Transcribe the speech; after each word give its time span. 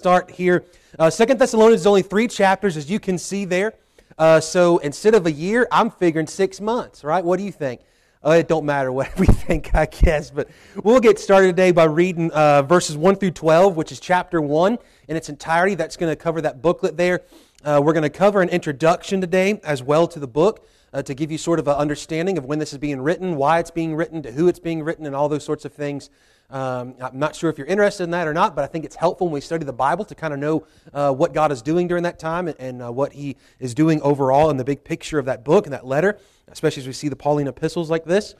start 0.00 0.30
here. 0.30 0.64
Uh, 0.96 1.10
Second 1.10 1.40
Thessalonians 1.40 1.80
is 1.80 1.86
only 1.88 2.02
three 2.02 2.28
chapters, 2.28 2.76
as 2.76 2.88
you 2.88 3.00
can 3.00 3.18
see 3.18 3.44
there. 3.44 3.74
Uh, 4.16 4.38
so 4.38 4.78
instead 4.78 5.12
of 5.12 5.26
a 5.26 5.32
year, 5.32 5.66
I'm 5.72 5.90
figuring 5.90 6.28
six 6.28 6.60
months, 6.60 7.02
right? 7.02 7.24
What 7.24 7.36
do 7.36 7.42
you 7.42 7.50
think? 7.50 7.80
Uh, 8.24 8.36
it 8.38 8.46
don't 8.46 8.64
matter 8.64 8.92
what 8.92 9.18
we 9.18 9.26
think, 9.26 9.74
I 9.74 9.86
guess. 9.86 10.30
But 10.30 10.50
we'll 10.84 11.00
get 11.00 11.18
started 11.18 11.48
today 11.48 11.72
by 11.72 11.86
reading 11.86 12.30
uh, 12.30 12.62
verses 12.62 12.96
1 12.96 13.16
through 13.16 13.32
12, 13.32 13.76
which 13.76 13.90
is 13.90 13.98
chapter 13.98 14.40
1 14.40 14.78
in 15.08 15.16
its 15.16 15.28
entirety. 15.28 15.74
That's 15.74 15.96
going 15.96 16.12
to 16.12 16.16
cover 16.16 16.42
that 16.42 16.62
booklet 16.62 16.96
there. 16.96 17.22
Uh, 17.64 17.80
we're 17.82 17.92
going 17.92 18.04
to 18.04 18.08
cover 18.08 18.40
an 18.40 18.50
introduction 18.50 19.20
today 19.20 19.60
as 19.64 19.82
well 19.82 20.06
to 20.06 20.20
the 20.20 20.28
book 20.28 20.64
to 21.04 21.12
give 21.12 21.32
you 21.32 21.38
sort 21.38 21.58
of 21.58 21.66
an 21.66 21.74
understanding 21.74 22.38
of 22.38 22.44
when 22.44 22.60
this 22.60 22.72
is 22.72 22.78
being 22.78 23.00
written, 23.00 23.34
why 23.34 23.58
it's 23.58 23.72
being 23.72 23.96
written, 23.96 24.22
to 24.22 24.30
who 24.30 24.46
it's 24.46 24.60
being 24.60 24.84
written, 24.84 25.06
and 25.06 25.16
all 25.16 25.28
those 25.28 25.44
sorts 25.44 25.64
of 25.64 25.72
things. 25.72 26.08
Um, 26.50 26.94
I'm 26.98 27.18
not 27.18 27.36
sure 27.36 27.50
if 27.50 27.58
you're 27.58 27.66
interested 27.66 28.04
in 28.04 28.10
that 28.12 28.26
or 28.26 28.32
not, 28.32 28.56
but 28.56 28.64
I 28.64 28.68
think 28.68 28.86
it's 28.86 28.96
helpful 28.96 29.26
when 29.26 29.34
we 29.34 29.40
study 29.42 29.66
the 29.66 29.72
Bible 29.72 30.06
to 30.06 30.14
kind 30.14 30.32
of 30.32 30.40
know 30.40 30.66
uh, 30.94 31.12
what 31.12 31.34
God 31.34 31.52
is 31.52 31.60
doing 31.60 31.86
during 31.88 32.04
that 32.04 32.18
time 32.18 32.48
and, 32.48 32.58
and 32.58 32.82
uh, 32.82 32.90
what 32.90 33.12
He 33.12 33.36
is 33.60 33.74
doing 33.74 34.00
overall 34.00 34.48
in 34.48 34.56
the 34.56 34.64
big 34.64 34.82
picture 34.82 35.18
of 35.18 35.26
that 35.26 35.44
book 35.44 35.66
and 35.66 35.74
that 35.74 35.86
letter, 35.86 36.18
especially 36.48 36.80
as 36.80 36.86
we 36.86 36.94
see 36.94 37.10
the 37.10 37.16
Pauline 37.16 37.48
epistles 37.48 37.90
like 37.90 38.06
this. 38.06 38.34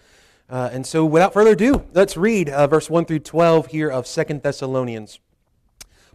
Uh, 0.49 0.71
and 0.73 0.87
so, 0.87 1.05
without 1.05 1.35
further 1.35 1.51
ado, 1.51 1.85
let's 1.93 2.17
read 2.17 2.49
uh, 2.49 2.67
verse 2.67 2.89
1 2.89 3.05
through 3.05 3.19
12 3.19 3.67
here 3.67 3.91
of 3.91 4.07
Second 4.07 4.43
Thessalonians. 4.43 5.21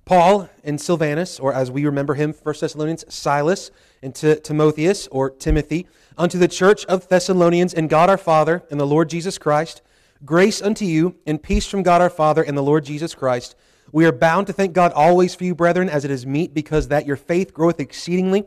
Paul 0.03 0.49
and 0.63 0.81
Silvanus, 0.81 1.39
or 1.39 1.53
as 1.53 1.69
we 1.69 1.85
remember 1.85 2.15
him, 2.15 2.33
1 2.33 2.55
Thessalonians, 2.59 3.05
Silas, 3.07 3.69
and 4.01 4.15
T- 4.15 4.35
Timotheus, 4.37 5.05
or 5.07 5.29
Timothy, 5.29 5.85
unto 6.17 6.39
the 6.39 6.47
church 6.47 6.85
of 6.85 7.07
Thessalonians 7.07 7.71
and 7.71 7.87
God 7.87 8.09
our 8.09 8.17
Father 8.17 8.63
and 8.71 8.79
the 8.79 8.87
Lord 8.87 9.09
Jesus 9.09 9.37
Christ 9.37 9.83
Grace 10.25 10.61
unto 10.61 10.85
you, 10.85 11.15
and 11.27 11.43
peace 11.43 11.67
from 11.67 11.83
God 11.83 12.01
our 12.01 12.09
Father 12.09 12.43
and 12.43 12.57
the 12.57 12.63
Lord 12.63 12.85
Jesus 12.85 13.13
Christ. 13.13 13.57
We 13.91 14.05
are 14.05 14.13
bound 14.13 14.47
to 14.47 14.53
thank 14.53 14.71
God 14.71 14.93
always 14.93 15.35
for 15.35 15.43
you, 15.43 15.53
brethren, 15.53 15.89
as 15.89 16.05
it 16.05 16.11
is 16.11 16.25
meet, 16.25 16.53
because 16.53 16.87
that 16.87 17.05
your 17.05 17.17
faith 17.17 17.53
groweth 17.53 17.81
exceedingly, 17.81 18.45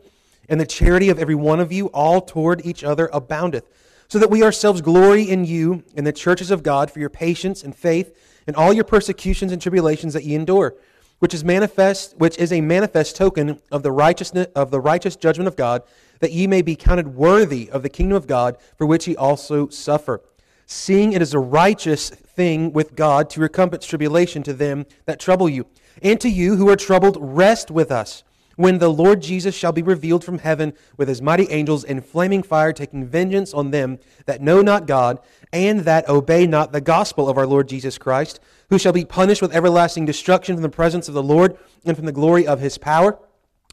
and 0.49 0.59
the 0.59 0.65
charity 0.65 1.09
of 1.09 1.19
every 1.19 1.35
one 1.35 1.59
of 1.59 1.71
you 1.71 1.87
all 1.87 2.19
toward 2.19 2.65
each 2.65 2.83
other 2.83 3.11
aboundeth, 3.13 3.69
so 4.07 4.17
that 4.17 4.31
we 4.31 4.41
ourselves 4.41 4.81
glory 4.81 5.29
in 5.29 5.45
you 5.45 5.83
in 5.93 6.03
the 6.03 6.11
churches 6.11 6.49
of 6.49 6.63
God 6.63 6.89
for 6.89 6.99
your 6.99 7.11
patience 7.11 7.61
and 7.61 7.75
faith 7.75 8.17
and 8.47 8.55
all 8.55 8.73
your 8.73 8.83
persecutions 8.83 9.51
and 9.51 9.61
tribulations 9.61 10.13
that 10.13 10.23
ye 10.23 10.33
endure, 10.33 10.73
which 11.19 11.35
is 11.35 11.43
manifest, 11.43 12.17
which 12.17 12.39
is 12.39 12.51
a 12.51 12.61
manifest 12.61 13.15
token 13.15 13.61
of 13.71 13.83
the 13.83 13.91
righteousness 13.91 14.47
of 14.55 14.71
the 14.71 14.79
righteous 14.79 15.15
judgment 15.15 15.47
of 15.47 15.55
God, 15.55 15.83
that 16.21 16.31
ye 16.31 16.47
may 16.47 16.63
be 16.63 16.75
counted 16.75 17.13
worthy 17.13 17.69
of 17.69 17.83
the 17.83 17.89
kingdom 17.89 18.15
of 18.15 18.25
God, 18.25 18.57
for 18.75 18.87
which 18.87 19.07
ye 19.07 19.15
also 19.15 19.67
suffer 19.67 20.23
seeing 20.67 21.13
it 21.13 21.21
is 21.21 21.33
a 21.33 21.39
righteous 21.39 22.09
thing 22.09 22.71
with 22.73 22.95
God 22.95 23.29
to 23.31 23.39
recompense 23.39 23.85
tribulation 23.85 24.43
to 24.43 24.53
them 24.53 24.85
that 25.05 25.19
trouble 25.19 25.49
you. 25.49 25.65
And 26.03 26.21
to 26.21 26.29
you 26.29 26.57
who 26.57 26.69
are 26.69 26.75
troubled, 26.75 27.17
rest 27.19 27.71
with 27.71 27.89
us 27.89 28.23
when 28.57 28.79
the 28.79 28.91
Lord 28.91 29.21
Jesus 29.21 29.55
shall 29.55 29.71
be 29.71 29.81
revealed 29.81 30.23
from 30.23 30.39
heaven 30.39 30.73
with 30.97 31.07
his 31.07 31.21
mighty 31.21 31.49
angels 31.49 31.83
in 31.83 32.01
flaming 32.01 32.43
fire, 32.43 32.73
taking 32.73 33.05
vengeance 33.05 33.53
on 33.53 33.71
them 33.71 33.99
that 34.25 34.41
know 34.41 34.61
not 34.61 34.87
God 34.87 35.19
and 35.53 35.81
that 35.81 36.09
obey 36.09 36.45
not 36.45 36.73
the 36.73 36.81
gospel 36.81 37.29
of 37.29 37.37
our 37.37 37.47
Lord 37.47 37.69
Jesus 37.69 37.97
Christ, 37.97 38.39
who 38.69 38.77
shall 38.77 38.91
be 38.91 39.05
punished 39.05 39.41
with 39.41 39.55
everlasting 39.55 40.05
destruction 40.05 40.55
from 40.55 40.63
the 40.63 40.69
presence 40.69 41.07
of 41.07 41.13
the 41.13 41.23
Lord 41.23 41.57
and 41.85 41.95
from 41.95 42.05
the 42.05 42.11
glory 42.11 42.45
of 42.45 42.59
his 42.59 42.77
power 42.77 43.17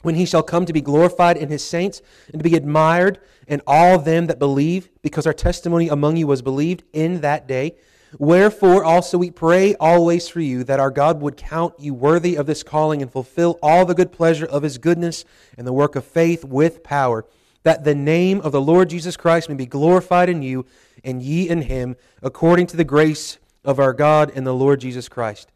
when 0.04 0.14
he 0.14 0.24
shall 0.24 0.42
come 0.42 0.64
to 0.66 0.72
be 0.72 0.80
glorified 0.80 1.36
in 1.36 1.48
his 1.48 1.64
saints 1.64 2.00
and 2.32 2.38
to 2.42 2.48
be 2.48 2.56
admired 2.56 3.18
in 3.48 3.60
all 3.66 3.98
them 3.98 4.26
that 4.28 4.38
believe, 4.38 4.88
because 5.02 5.26
our 5.26 5.32
testimony 5.32 5.88
among 5.88 6.16
you 6.16 6.26
was 6.26 6.42
believed 6.42 6.84
in 6.92 7.20
that 7.22 7.48
day. 7.48 7.74
Wherefore 8.18 8.84
also 8.84 9.18
we 9.18 9.32
pray 9.32 9.74
always 9.80 10.28
for 10.28 10.40
you 10.40 10.62
that 10.64 10.78
our 10.78 10.90
God 10.90 11.20
would 11.20 11.36
count 11.36 11.74
you 11.80 11.94
worthy 11.94 12.36
of 12.36 12.46
this 12.46 12.62
calling 12.62 13.02
and 13.02 13.10
fulfill 13.10 13.58
all 13.60 13.84
the 13.84 13.94
good 13.94 14.12
pleasure 14.12 14.46
of 14.46 14.62
his 14.62 14.78
goodness 14.78 15.24
and 15.58 15.66
the 15.66 15.72
work 15.72 15.96
of 15.96 16.04
faith 16.04 16.44
with 16.44 16.84
power, 16.84 17.24
that 17.64 17.82
the 17.82 17.94
name 17.94 18.40
of 18.42 18.52
the 18.52 18.60
Lord 18.60 18.90
Jesus 18.90 19.16
Christ 19.16 19.48
may 19.48 19.56
be 19.56 19.66
glorified 19.66 20.28
in 20.28 20.42
you 20.42 20.64
and 21.02 21.22
ye 21.22 21.48
in 21.48 21.62
him, 21.62 21.96
according 22.22 22.68
to 22.68 22.76
the 22.76 22.84
grace 22.84 23.38
of 23.64 23.80
our 23.80 23.92
God 23.92 24.30
and 24.34 24.46
the 24.46 24.54
Lord 24.54 24.80
Jesus 24.80 25.08
Christ. 25.08 25.50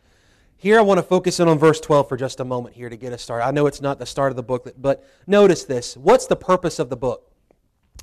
Here, 0.61 0.77
I 0.77 0.83
want 0.83 0.99
to 0.99 1.05
focus 1.05 1.39
in 1.39 1.47
on 1.47 1.57
verse 1.57 1.79
12 1.79 2.09
for 2.09 2.17
just 2.17 2.41
a 2.41 2.45
moment 2.45 2.75
here 2.75 2.89
to 2.89 2.97
get 2.97 3.13
us 3.13 3.23
started. 3.23 3.47
I 3.47 3.53
know 3.53 3.69
it's 3.69 3.81
not 3.81 4.01
the 4.01 4.07
start 4.07 4.33
of 4.33 4.37
the 4.37 4.43
book, 4.43 4.69
but 4.77 5.05
notice 5.25 5.63
this. 5.63 5.97
What's 5.97 6.27
the 6.27 6.35
purpose 6.35 6.81
of 6.81 6.91
the 6.91 6.97
book? 6.97 7.31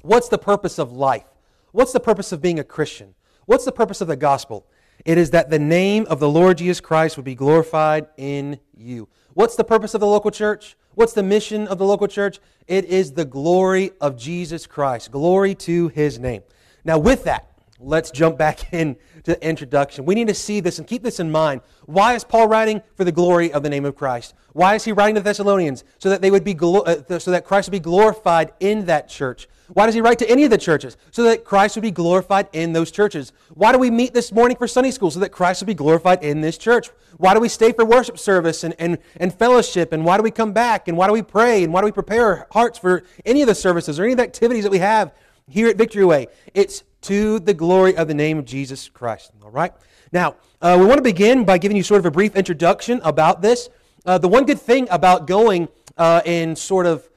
What's 0.03 0.29
the 0.29 0.37
purpose 0.37 0.79
of 0.79 0.93
life? 0.93 1.25
What's 1.73 1.91
the 1.91 1.99
purpose 1.99 2.31
of 2.31 2.41
being 2.41 2.57
a 2.57 2.63
Christian? 2.63 3.13
What's 3.45 3.65
the 3.65 3.73
purpose 3.73 3.99
of 3.99 4.07
the 4.07 4.15
gospel? 4.15 4.65
It 5.03 5.17
is 5.17 5.31
that 5.31 5.49
the 5.49 5.59
name 5.59 6.05
of 6.09 6.21
the 6.21 6.29
Lord 6.29 6.59
Jesus 6.59 6.79
Christ 6.79 7.17
would 7.17 7.25
be 7.25 7.35
glorified 7.35 8.07
in 8.15 8.61
you. 8.73 9.09
What's 9.33 9.57
the 9.57 9.65
purpose 9.65 9.93
of 9.93 9.99
the 9.99 10.07
local 10.07 10.31
church? 10.31 10.77
What's 10.93 11.11
the 11.11 11.23
mission 11.23 11.67
of 11.67 11.77
the 11.77 11.85
local 11.85 12.07
church? 12.07 12.39
It 12.67 12.85
is 12.85 13.11
the 13.11 13.25
glory 13.25 13.91
of 13.99 14.15
Jesus 14.15 14.65
Christ. 14.65 15.11
Glory 15.11 15.55
to 15.55 15.89
his 15.89 16.19
name. 16.19 16.43
Now, 16.85 16.99
with 16.99 17.25
that, 17.25 17.49
let's 17.79 18.11
jump 18.11 18.37
back 18.37 18.73
in 18.73 18.95
to 19.23 19.33
the 19.33 19.47
introduction. 19.47 20.05
We 20.05 20.15
need 20.15 20.27
to 20.27 20.33
see 20.33 20.59
this 20.59 20.79
and 20.79 20.87
keep 20.87 21.03
this 21.03 21.19
in 21.19 21.31
mind. 21.31 21.61
Why 21.85 22.13
is 22.13 22.23
Paul 22.23 22.47
writing 22.47 22.81
for 22.95 23.03
the 23.03 23.11
glory 23.11 23.51
of 23.51 23.63
the 23.63 23.69
name 23.69 23.85
of 23.85 23.95
Christ? 23.95 24.33
Why 24.53 24.75
is 24.75 24.85
he 24.85 24.91
writing 24.91 25.15
to 25.15 25.21
the 25.21 25.25
Thessalonians 25.25 25.83
so 25.97 26.09
that 26.09 26.21
they 26.21 26.31
would 26.31 26.43
be 26.43 26.55
uh, 26.59 27.19
so 27.19 27.31
that 27.31 27.45
Christ 27.45 27.67
would 27.67 27.73
be 27.73 27.79
glorified 27.79 28.53
in 28.59 28.85
that 28.85 29.09
church? 29.09 29.47
Why 29.67 29.85
does 29.85 29.95
he 29.95 30.01
write 30.01 30.19
to 30.19 30.29
any 30.29 30.43
of 30.43 30.51
the 30.51 30.57
churches? 30.57 30.95
So 31.11 31.23
that 31.23 31.43
Christ 31.43 31.75
would 31.75 31.81
be 31.81 31.91
glorified 31.91 32.47
in 32.53 32.73
those 32.73 32.91
churches. 32.91 33.33
Why 33.53 33.71
do 33.71 33.79
we 33.79 33.89
meet 33.89 34.13
this 34.13 34.31
morning 34.31 34.57
for 34.57 34.67
Sunday 34.67 34.91
school? 34.91 35.09
So 35.09 35.19
that 35.21 35.31
Christ 35.31 35.61
would 35.61 35.67
be 35.67 35.73
glorified 35.73 36.23
in 36.23 36.41
this 36.41 36.57
church. 36.57 36.89
Why 37.17 37.33
do 37.33 37.39
we 37.39 37.49
stay 37.49 37.71
for 37.71 37.83
worship 37.83 38.19
service 38.19 38.63
and, 38.63 38.75
and, 38.77 38.99
and 39.17 39.33
fellowship? 39.33 39.91
And 39.91 40.05
why 40.05 40.17
do 40.17 40.23
we 40.23 40.31
come 40.31 40.53
back? 40.53 40.87
And 40.87 40.97
why 40.97 41.07
do 41.07 41.13
we 41.13 41.23
pray? 41.23 41.63
And 41.63 41.73
why 41.73 41.81
do 41.81 41.85
we 41.85 41.91
prepare 41.91 42.25
our 42.25 42.47
hearts 42.51 42.77
for 42.77 43.03
any 43.25 43.41
of 43.41 43.47
the 43.47 43.55
services 43.55 43.99
or 43.99 44.03
any 44.03 44.13
of 44.13 44.17
the 44.17 44.23
activities 44.23 44.63
that 44.63 44.71
we 44.71 44.79
have 44.79 45.13
here 45.47 45.67
at 45.67 45.77
Victory 45.77 46.05
Way? 46.05 46.27
It's 46.53 46.83
to 47.05 47.37
the 47.39 47.53
glory 47.53 47.95
of 47.95 48.07
the 48.07 48.15
name 48.15 48.39
of 48.39 48.45
Jesus 48.45 48.89
Christ. 48.89 49.31
All 49.43 49.51
right? 49.51 49.71
Now, 50.11 50.37
uh, 50.59 50.75
we 50.79 50.87
want 50.87 50.97
to 50.97 51.03
begin 51.03 51.45
by 51.45 51.59
giving 51.59 51.77
you 51.77 51.83
sort 51.83 51.99
of 51.99 52.05
a 52.07 52.11
brief 52.11 52.35
introduction 52.35 52.99
about 53.03 53.43
this. 53.43 53.69
Uh, 54.07 54.17
the 54.17 54.27
one 54.27 54.43
good 54.45 54.59
thing 54.59 54.87
about 54.89 55.27
going 55.27 55.67
uh, 55.97 56.23
in 56.25 56.55
sort 56.55 56.87
of 56.87 57.07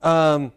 um, 0.00 0.50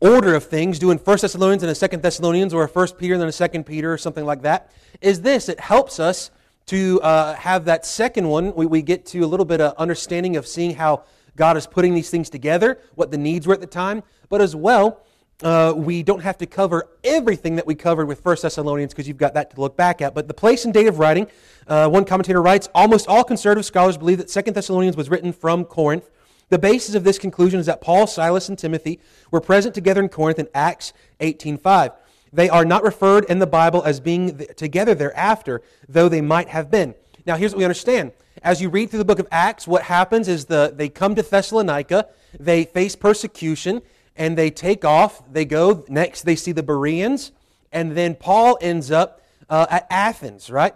order 0.00 0.34
of 0.34 0.44
things, 0.44 0.78
doing 0.78 0.98
First 0.98 1.22
Thessalonians 1.22 1.62
and 1.62 1.72
a 1.72 1.74
Second 1.74 2.02
Thessalonians, 2.02 2.52
or 2.52 2.62
a 2.62 2.68
First 2.68 2.98
Peter 2.98 3.14
and 3.14 3.22
then 3.22 3.28
a 3.28 3.32
Second 3.32 3.64
Peter, 3.64 3.90
or 3.90 3.96
something 3.96 4.26
like 4.26 4.42
that, 4.42 4.70
is 5.00 5.22
this: 5.22 5.48
it 5.48 5.58
helps 5.58 5.98
us 5.98 6.30
to 6.66 7.00
uh, 7.00 7.34
have 7.36 7.64
that 7.64 7.86
second 7.86 8.28
one. 8.28 8.54
We, 8.54 8.66
we 8.66 8.82
get 8.82 9.06
to 9.06 9.20
a 9.20 9.26
little 9.26 9.46
bit 9.46 9.62
of 9.62 9.74
understanding 9.78 10.36
of 10.36 10.46
seeing 10.46 10.74
how 10.74 11.04
God 11.36 11.56
is 11.56 11.66
putting 11.66 11.94
these 11.94 12.10
things 12.10 12.28
together, 12.28 12.78
what 12.96 13.10
the 13.10 13.18
needs 13.18 13.46
were 13.46 13.54
at 13.54 13.60
the 13.60 13.66
time, 13.66 14.02
but 14.28 14.42
as 14.42 14.54
well 14.54 15.06
uh, 15.42 15.72
we 15.76 16.02
don't 16.02 16.20
have 16.20 16.38
to 16.38 16.46
cover 16.46 16.88
everything 17.02 17.56
that 17.56 17.66
we 17.66 17.74
covered 17.74 18.06
with 18.06 18.24
1 18.24 18.36
Thessalonians 18.42 18.92
because 18.92 19.08
you've 19.08 19.16
got 19.16 19.34
that 19.34 19.54
to 19.54 19.60
look 19.60 19.76
back 19.76 20.02
at. 20.02 20.14
But 20.14 20.28
the 20.28 20.34
place 20.34 20.64
and 20.64 20.74
date 20.74 20.86
of 20.86 20.98
writing, 20.98 21.26
uh, 21.66 21.88
one 21.88 22.04
commentator 22.04 22.42
writes, 22.42 22.68
almost 22.74 23.08
all 23.08 23.24
conservative 23.24 23.64
scholars 23.64 23.96
believe 23.96 24.18
that 24.18 24.28
2 24.28 24.52
Thessalonians 24.52 24.96
was 24.96 25.08
written 25.08 25.32
from 25.32 25.64
Corinth. 25.64 26.10
The 26.50 26.58
basis 26.58 26.94
of 26.94 27.04
this 27.04 27.18
conclusion 27.18 27.60
is 27.60 27.66
that 27.66 27.80
Paul, 27.80 28.06
Silas, 28.06 28.48
and 28.48 28.58
Timothy 28.58 29.00
were 29.30 29.40
present 29.40 29.74
together 29.74 30.02
in 30.02 30.08
Corinth 30.08 30.38
in 30.38 30.48
Acts 30.54 30.92
18.5. 31.20 31.92
They 32.32 32.48
are 32.48 32.64
not 32.64 32.82
referred 32.82 33.24
in 33.24 33.38
the 33.38 33.46
Bible 33.46 33.82
as 33.84 34.00
being 34.00 34.46
together 34.56 34.94
thereafter, 34.94 35.62
though 35.88 36.08
they 36.08 36.20
might 36.20 36.48
have 36.48 36.70
been. 36.70 36.94
Now, 37.24 37.36
here's 37.36 37.52
what 37.52 37.58
we 37.58 37.64
understand. 37.64 38.12
As 38.42 38.60
you 38.60 38.68
read 38.68 38.90
through 38.90 38.98
the 38.98 39.04
book 39.04 39.18
of 39.18 39.28
Acts, 39.30 39.66
what 39.66 39.82
happens 39.82 40.26
is 40.28 40.46
the, 40.46 40.72
they 40.74 40.88
come 40.88 41.14
to 41.14 41.22
Thessalonica, 41.22 42.08
they 42.38 42.64
face 42.64 42.96
persecution, 42.96 43.82
and 44.20 44.36
they 44.36 44.50
take 44.50 44.84
off. 44.84 45.22
They 45.32 45.46
go 45.46 45.82
next, 45.88 46.22
they 46.22 46.36
see 46.36 46.52
the 46.52 46.62
Bereans, 46.62 47.32
and 47.72 47.96
then 47.96 48.14
Paul 48.14 48.58
ends 48.60 48.90
up 48.90 49.22
uh, 49.48 49.66
at 49.70 49.86
Athens, 49.90 50.50
right? 50.50 50.74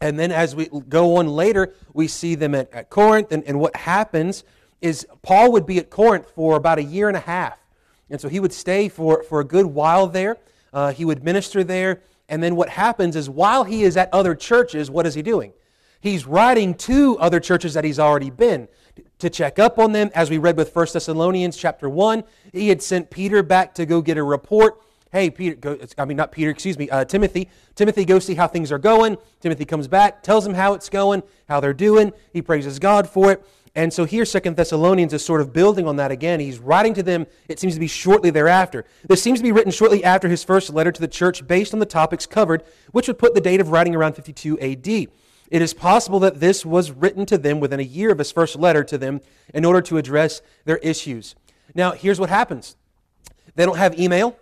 And 0.00 0.18
then 0.18 0.32
as 0.32 0.56
we 0.56 0.70
go 0.88 1.16
on 1.16 1.28
later, 1.28 1.74
we 1.92 2.08
see 2.08 2.36
them 2.36 2.54
at, 2.54 2.72
at 2.72 2.88
Corinth, 2.88 3.32
and, 3.32 3.44
and 3.44 3.60
what 3.60 3.76
happens 3.76 4.44
is 4.80 5.06
Paul 5.20 5.52
would 5.52 5.66
be 5.66 5.78
at 5.78 5.90
Corinth 5.90 6.30
for 6.34 6.56
about 6.56 6.78
a 6.78 6.82
year 6.82 7.08
and 7.08 7.18
a 7.18 7.20
half. 7.20 7.58
And 8.08 8.18
so 8.18 8.30
he 8.30 8.40
would 8.40 8.52
stay 8.52 8.88
for, 8.88 9.22
for 9.24 9.40
a 9.40 9.44
good 9.44 9.66
while 9.66 10.06
there. 10.06 10.38
Uh, 10.72 10.90
he 10.90 11.04
would 11.04 11.22
minister 11.22 11.62
there. 11.62 12.00
And 12.30 12.42
then 12.42 12.56
what 12.56 12.70
happens 12.70 13.14
is 13.14 13.28
while 13.28 13.64
he 13.64 13.82
is 13.82 13.98
at 13.98 14.08
other 14.10 14.34
churches, 14.34 14.90
what 14.90 15.06
is 15.06 15.12
he 15.12 15.20
doing? 15.20 15.52
He's 16.00 16.26
writing 16.26 16.74
to 16.76 17.18
other 17.18 17.40
churches 17.40 17.74
that 17.74 17.84
he's 17.84 17.98
already 17.98 18.30
been 18.30 18.68
to 19.20 19.30
check 19.30 19.58
up 19.58 19.78
on 19.78 19.92
them. 19.92 20.10
As 20.14 20.30
we 20.30 20.38
read 20.38 20.56
with 20.56 20.74
1 20.74 20.86
Thessalonians 20.92 21.56
chapter 21.56 21.88
1, 21.88 22.24
he 22.52 22.68
had 22.68 22.82
sent 22.82 23.10
Peter 23.10 23.42
back 23.42 23.74
to 23.74 23.86
go 23.86 24.02
get 24.02 24.18
a 24.18 24.22
report. 24.22 24.82
Hey, 25.12 25.30
Peter, 25.30 25.56
go, 25.56 25.78
I 25.98 26.04
mean, 26.04 26.16
not 26.16 26.30
Peter, 26.30 26.50
excuse 26.50 26.78
me, 26.78 26.88
uh, 26.88 27.04
Timothy. 27.04 27.48
Timothy, 27.74 28.04
go 28.04 28.18
see 28.18 28.34
how 28.34 28.46
things 28.46 28.70
are 28.70 28.78
going. 28.78 29.16
Timothy 29.40 29.64
comes 29.64 29.88
back, 29.88 30.22
tells 30.22 30.46
him 30.46 30.54
how 30.54 30.74
it's 30.74 30.88
going, 30.88 31.22
how 31.48 31.58
they're 31.58 31.72
doing. 31.72 32.12
He 32.32 32.42
praises 32.42 32.78
God 32.78 33.08
for 33.08 33.32
it. 33.32 33.44
And 33.74 33.92
so 33.92 34.04
here, 34.04 34.24
Second 34.24 34.56
Thessalonians 34.56 35.12
is 35.12 35.24
sort 35.24 35.40
of 35.40 35.52
building 35.52 35.86
on 35.86 35.96
that 35.96 36.10
again. 36.10 36.40
He's 36.40 36.58
writing 36.58 36.94
to 36.94 37.02
them, 37.02 37.26
it 37.48 37.60
seems 37.60 37.74
to 37.74 37.80
be 37.80 37.86
shortly 37.86 38.30
thereafter. 38.30 38.84
This 39.08 39.22
seems 39.22 39.38
to 39.38 39.42
be 39.44 39.52
written 39.52 39.70
shortly 39.70 40.02
after 40.02 40.28
his 40.28 40.42
first 40.42 40.70
letter 40.70 40.90
to 40.90 41.00
the 41.00 41.08
church 41.08 41.46
based 41.46 41.72
on 41.72 41.78
the 41.78 41.86
topics 41.86 42.26
covered, 42.26 42.64
which 42.90 43.06
would 43.06 43.18
put 43.18 43.34
the 43.34 43.40
date 43.40 43.60
of 43.60 43.70
writing 43.70 43.94
around 43.94 44.14
52 44.14 44.58
AD. 44.58 45.08
It 45.50 45.62
is 45.62 45.74
possible 45.74 46.20
that 46.20 46.38
this 46.38 46.64
was 46.64 46.92
written 46.92 47.26
to 47.26 47.36
them 47.36 47.58
within 47.58 47.80
a 47.80 47.84
year 47.84 48.12
of 48.12 48.18
his 48.18 48.30
first 48.30 48.56
letter 48.56 48.84
to 48.84 48.96
them 48.96 49.20
in 49.52 49.64
order 49.64 49.80
to 49.82 49.98
address 49.98 50.42
their 50.64 50.78
issues. 50.78 51.34
Now, 51.74 51.92
here's 51.92 52.20
what 52.20 52.30
happens 52.30 52.76
they 53.56 53.66
don't 53.66 53.78
have 53.78 53.98
email, 53.98 54.36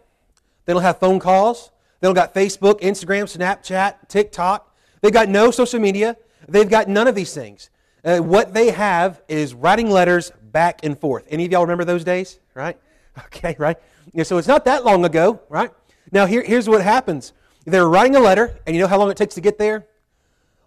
they 0.66 0.74
don't 0.74 0.82
have 0.82 0.98
phone 0.98 1.18
calls, 1.18 1.70
they 2.00 2.08
don't 2.08 2.14
got 2.14 2.34
Facebook, 2.34 2.80
Instagram, 2.80 3.24
Snapchat, 3.24 4.08
TikTok. 4.08 4.76
They've 5.00 5.12
got 5.12 5.28
no 5.28 5.50
social 5.50 5.80
media, 5.80 6.16
they've 6.46 6.68
got 6.68 6.88
none 6.88 7.08
of 7.08 7.14
these 7.14 7.32
things. 7.32 7.70
Uh, 8.04 8.18
what 8.18 8.54
they 8.54 8.70
have 8.70 9.22
is 9.28 9.54
writing 9.54 9.90
letters 9.90 10.30
back 10.52 10.84
and 10.84 10.98
forth. 10.98 11.26
Any 11.28 11.44
of 11.46 11.52
y'all 11.52 11.62
remember 11.62 11.84
those 11.84 12.04
days, 12.04 12.38
right? 12.54 12.78
Okay, 13.26 13.56
right? 13.58 13.76
Yeah, 14.12 14.22
so 14.22 14.38
it's 14.38 14.46
not 14.46 14.64
that 14.66 14.84
long 14.84 15.04
ago, 15.04 15.40
right? 15.48 15.72
Now, 16.12 16.26
here, 16.26 16.40
here's 16.40 16.68
what 16.68 16.82
happens. 16.82 17.32
They're 17.64 17.88
writing 17.88 18.14
a 18.14 18.20
letter, 18.20 18.56
and 18.64 18.76
you 18.76 18.80
know 18.80 18.86
how 18.86 18.96
long 18.96 19.10
it 19.10 19.16
takes 19.16 19.34
to 19.34 19.40
get 19.40 19.58
there? 19.58 19.88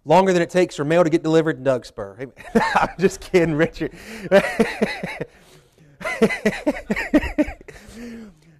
Longer 0.03 0.33
than 0.33 0.41
it 0.41 0.49
takes 0.49 0.75
for 0.75 0.83
mail 0.83 1.03
to 1.03 1.09
get 1.09 1.21
delivered 1.21 1.57
in 1.57 1.63
Dugspur. 1.63 2.31
I'm 2.75 2.89
just 2.97 3.21
kidding, 3.21 3.53
Richard. 3.53 3.93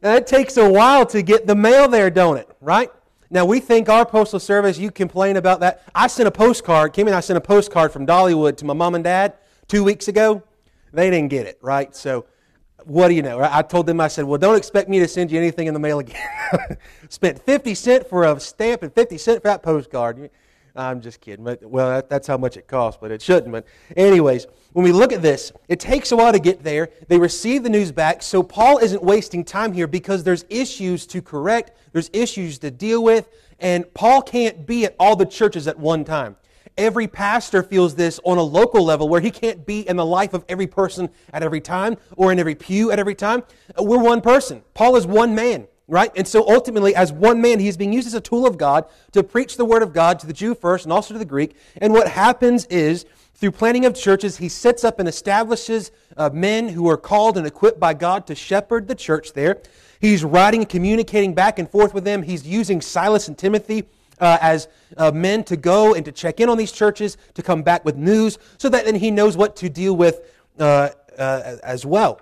now, 0.01 0.15
it 0.15 0.27
takes 0.27 0.57
a 0.57 0.69
while 0.69 1.05
to 1.07 1.23
get 1.23 1.47
the 1.47 1.55
mail 1.55 1.87
there, 1.87 2.11
don't 2.11 2.37
it? 2.37 2.47
Right? 2.61 2.91
Now, 3.31 3.45
we 3.45 3.59
think 3.59 3.89
our 3.89 4.05
postal 4.05 4.39
service, 4.39 4.77
you 4.77 4.91
complain 4.91 5.37
about 5.37 5.61
that. 5.61 5.83
I 5.95 6.07
sent 6.07 6.27
a 6.27 6.31
postcard, 6.31 6.93
Kim 6.93 7.07
and 7.07 7.15
I 7.15 7.21
sent 7.21 7.37
a 7.37 7.41
postcard 7.41 7.91
from 7.91 8.05
Dollywood 8.05 8.57
to 8.57 8.65
my 8.65 8.73
mom 8.73 8.93
and 8.93 9.03
dad 9.03 9.33
two 9.67 9.83
weeks 9.83 10.07
ago. 10.07 10.43
They 10.93 11.09
didn't 11.09 11.29
get 11.29 11.47
it, 11.47 11.57
right? 11.61 11.95
So, 11.95 12.25
what 12.83 13.07
do 13.07 13.13
you 13.13 13.21
know? 13.21 13.39
I 13.41 13.61
told 13.61 13.85
them, 13.85 13.99
I 13.99 14.09
said, 14.09 14.25
well, 14.25 14.37
don't 14.37 14.57
expect 14.57 14.89
me 14.89 14.99
to 14.99 15.07
send 15.07 15.31
you 15.31 15.37
anything 15.37 15.67
in 15.67 15.73
the 15.73 15.79
mail 15.79 15.99
again. 15.99 16.19
Spent 17.09 17.39
50 17.39 17.73
cents 17.75 18.09
for 18.09 18.25
a 18.25 18.39
stamp 18.39 18.83
and 18.83 18.93
50 18.93 19.17
cents 19.17 19.41
for 19.41 19.47
that 19.47 19.63
postcard. 19.63 20.29
I'm 20.75 21.01
just 21.01 21.19
kidding. 21.21 21.43
But, 21.43 21.63
well, 21.63 21.89
that, 21.89 22.09
that's 22.09 22.27
how 22.27 22.37
much 22.37 22.57
it 22.57 22.67
costs, 22.67 22.99
but 23.01 23.11
it 23.11 23.21
shouldn't. 23.21 23.51
But, 23.51 23.65
anyways, 23.95 24.47
when 24.73 24.83
we 24.83 24.91
look 24.91 25.11
at 25.11 25.21
this, 25.21 25.51
it 25.67 25.79
takes 25.79 26.11
a 26.11 26.15
while 26.15 26.31
to 26.31 26.39
get 26.39 26.63
there. 26.63 26.89
They 27.07 27.19
receive 27.19 27.63
the 27.63 27.69
news 27.69 27.91
back, 27.91 28.21
so 28.21 28.41
Paul 28.41 28.77
isn't 28.77 29.03
wasting 29.03 29.43
time 29.43 29.73
here 29.73 29.87
because 29.87 30.23
there's 30.23 30.45
issues 30.49 31.05
to 31.07 31.21
correct, 31.21 31.71
there's 31.91 32.09
issues 32.13 32.59
to 32.59 32.71
deal 32.71 33.03
with, 33.03 33.29
and 33.59 33.91
Paul 33.93 34.21
can't 34.21 34.65
be 34.65 34.85
at 34.85 34.95
all 34.99 35.15
the 35.15 35.25
churches 35.25 35.67
at 35.67 35.77
one 35.77 36.03
time. 36.03 36.37
Every 36.77 37.07
pastor 37.07 37.63
feels 37.63 37.95
this 37.95 38.19
on 38.23 38.37
a 38.37 38.43
local 38.43 38.83
level 38.83 39.09
where 39.09 39.19
he 39.19 39.29
can't 39.29 39.65
be 39.65 39.87
in 39.87 39.97
the 39.97 40.05
life 40.05 40.33
of 40.33 40.45
every 40.47 40.67
person 40.67 41.09
at 41.33 41.43
every 41.43 41.59
time 41.59 41.97
or 42.15 42.31
in 42.31 42.39
every 42.39 42.55
pew 42.55 42.91
at 42.91 42.99
every 42.99 43.13
time. 43.13 43.43
We're 43.77 44.01
one 44.01 44.21
person. 44.21 44.63
Paul 44.73 44.95
is 44.95 45.05
one 45.05 45.35
man 45.35 45.67
right? 45.91 46.09
And 46.15 46.25
so 46.25 46.47
ultimately, 46.49 46.95
as 46.95 47.11
one 47.11 47.41
man, 47.41 47.59
he's 47.59 47.75
being 47.75 47.91
used 47.91 48.07
as 48.07 48.13
a 48.13 48.21
tool 48.21 48.47
of 48.47 48.57
God 48.57 48.85
to 49.11 49.21
preach 49.21 49.57
the 49.57 49.65
word 49.65 49.83
of 49.83 49.91
God 49.91 50.19
to 50.19 50.27
the 50.27 50.31
Jew 50.31 50.55
first 50.55 50.85
and 50.85 50.93
also 50.93 51.13
to 51.13 51.19
the 51.19 51.25
Greek. 51.25 51.53
And 51.77 51.91
what 51.91 52.07
happens 52.07 52.65
is, 52.67 53.05
through 53.35 53.51
planting 53.51 53.85
of 53.85 53.93
churches, 53.93 54.37
he 54.37 54.47
sets 54.47 54.85
up 54.85 54.99
and 54.99 55.09
establishes 55.09 55.91
uh, 56.15 56.29
men 56.31 56.69
who 56.69 56.89
are 56.89 56.95
called 56.95 57.37
and 57.37 57.45
equipped 57.45 57.77
by 57.77 57.93
God 57.93 58.25
to 58.27 58.35
shepherd 58.35 58.87
the 58.87 58.95
church 58.95 59.33
there. 59.33 59.61
He's 59.99 60.23
writing 60.23 60.61
and 60.61 60.69
communicating 60.69 61.33
back 61.33 61.59
and 61.59 61.69
forth 61.69 61.93
with 61.93 62.05
them. 62.05 62.23
He's 62.23 62.47
using 62.47 62.79
Silas 62.79 63.27
and 63.27 63.37
Timothy 63.37 63.83
uh, 64.21 64.37
as 64.39 64.69
uh, 64.95 65.11
men 65.11 65.43
to 65.43 65.57
go 65.57 65.93
and 65.93 66.05
to 66.05 66.13
check 66.13 66.39
in 66.39 66.47
on 66.47 66.57
these 66.57 66.71
churches, 66.71 67.17
to 67.33 67.43
come 67.43 67.63
back 67.63 67.83
with 67.83 67.97
news, 67.97 68.37
so 68.57 68.69
that 68.69 68.85
then 68.85 68.95
he 68.95 69.11
knows 69.11 69.35
what 69.35 69.57
to 69.57 69.69
deal 69.69 69.97
with 69.97 70.21
uh, 70.57 70.89
uh 71.17 71.57
as 71.63 71.85
well. 71.85 72.21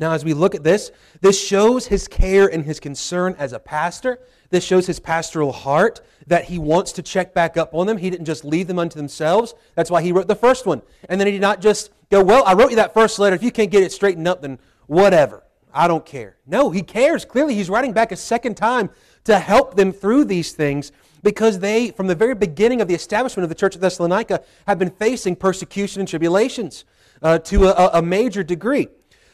Now, 0.00 0.12
as 0.12 0.24
we 0.24 0.32
look 0.32 0.54
at 0.54 0.64
this, 0.64 0.90
this 1.20 1.38
shows 1.38 1.86
his 1.86 2.08
care 2.08 2.48
and 2.48 2.64
his 2.64 2.80
concern 2.80 3.36
as 3.38 3.52
a 3.52 3.58
pastor. 3.58 4.18
This 4.48 4.64
shows 4.64 4.86
his 4.86 4.98
pastoral 4.98 5.52
heart 5.52 6.00
that 6.26 6.46
he 6.46 6.58
wants 6.58 6.92
to 6.92 7.02
check 7.02 7.34
back 7.34 7.58
up 7.58 7.74
on 7.74 7.86
them. 7.86 7.98
He 7.98 8.08
didn't 8.08 8.24
just 8.24 8.42
leave 8.42 8.66
them 8.66 8.78
unto 8.78 8.96
themselves. 8.96 9.54
That's 9.74 9.90
why 9.90 10.00
he 10.00 10.10
wrote 10.10 10.26
the 10.26 10.34
first 10.34 10.64
one. 10.64 10.80
And 11.10 11.20
then 11.20 11.26
he 11.26 11.34
did 11.34 11.42
not 11.42 11.60
just 11.60 11.90
go, 12.10 12.24
Well, 12.24 12.42
I 12.46 12.54
wrote 12.54 12.70
you 12.70 12.76
that 12.76 12.94
first 12.94 13.18
letter. 13.18 13.36
If 13.36 13.42
you 13.42 13.52
can't 13.52 13.70
get 13.70 13.82
it 13.82 13.92
straightened 13.92 14.26
up, 14.26 14.40
then 14.40 14.58
whatever. 14.86 15.42
I 15.72 15.86
don't 15.86 16.06
care. 16.06 16.38
No, 16.46 16.70
he 16.70 16.80
cares. 16.80 17.26
Clearly, 17.26 17.54
he's 17.54 17.68
writing 17.68 17.92
back 17.92 18.10
a 18.10 18.16
second 18.16 18.56
time 18.56 18.88
to 19.24 19.38
help 19.38 19.76
them 19.76 19.92
through 19.92 20.24
these 20.24 20.52
things 20.52 20.92
because 21.22 21.58
they, 21.58 21.90
from 21.90 22.06
the 22.06 22.14
very 22.14 22.34
beginning 22.34 22.80
of 22.80 22.88
the 22.88 22.94
establishment 22.94 23.44
of 23.44 23.50
the 23.50 23.54
church 23.54 23.74
of 23.74 23.82
Thessalonica, 23.82 24.42
have 24.66 24.78
been 24.78 24.90
facing 24.90 25.36
persecution 25.36 26.00
and 26.00 26.08
tribulations 26.08 26.86
uh, 27.22 27.38
to 27.40 27.66
a, 27.66 27.98
a 27.98 28.02
major 28.02 28.42
degree. 28.42 28.88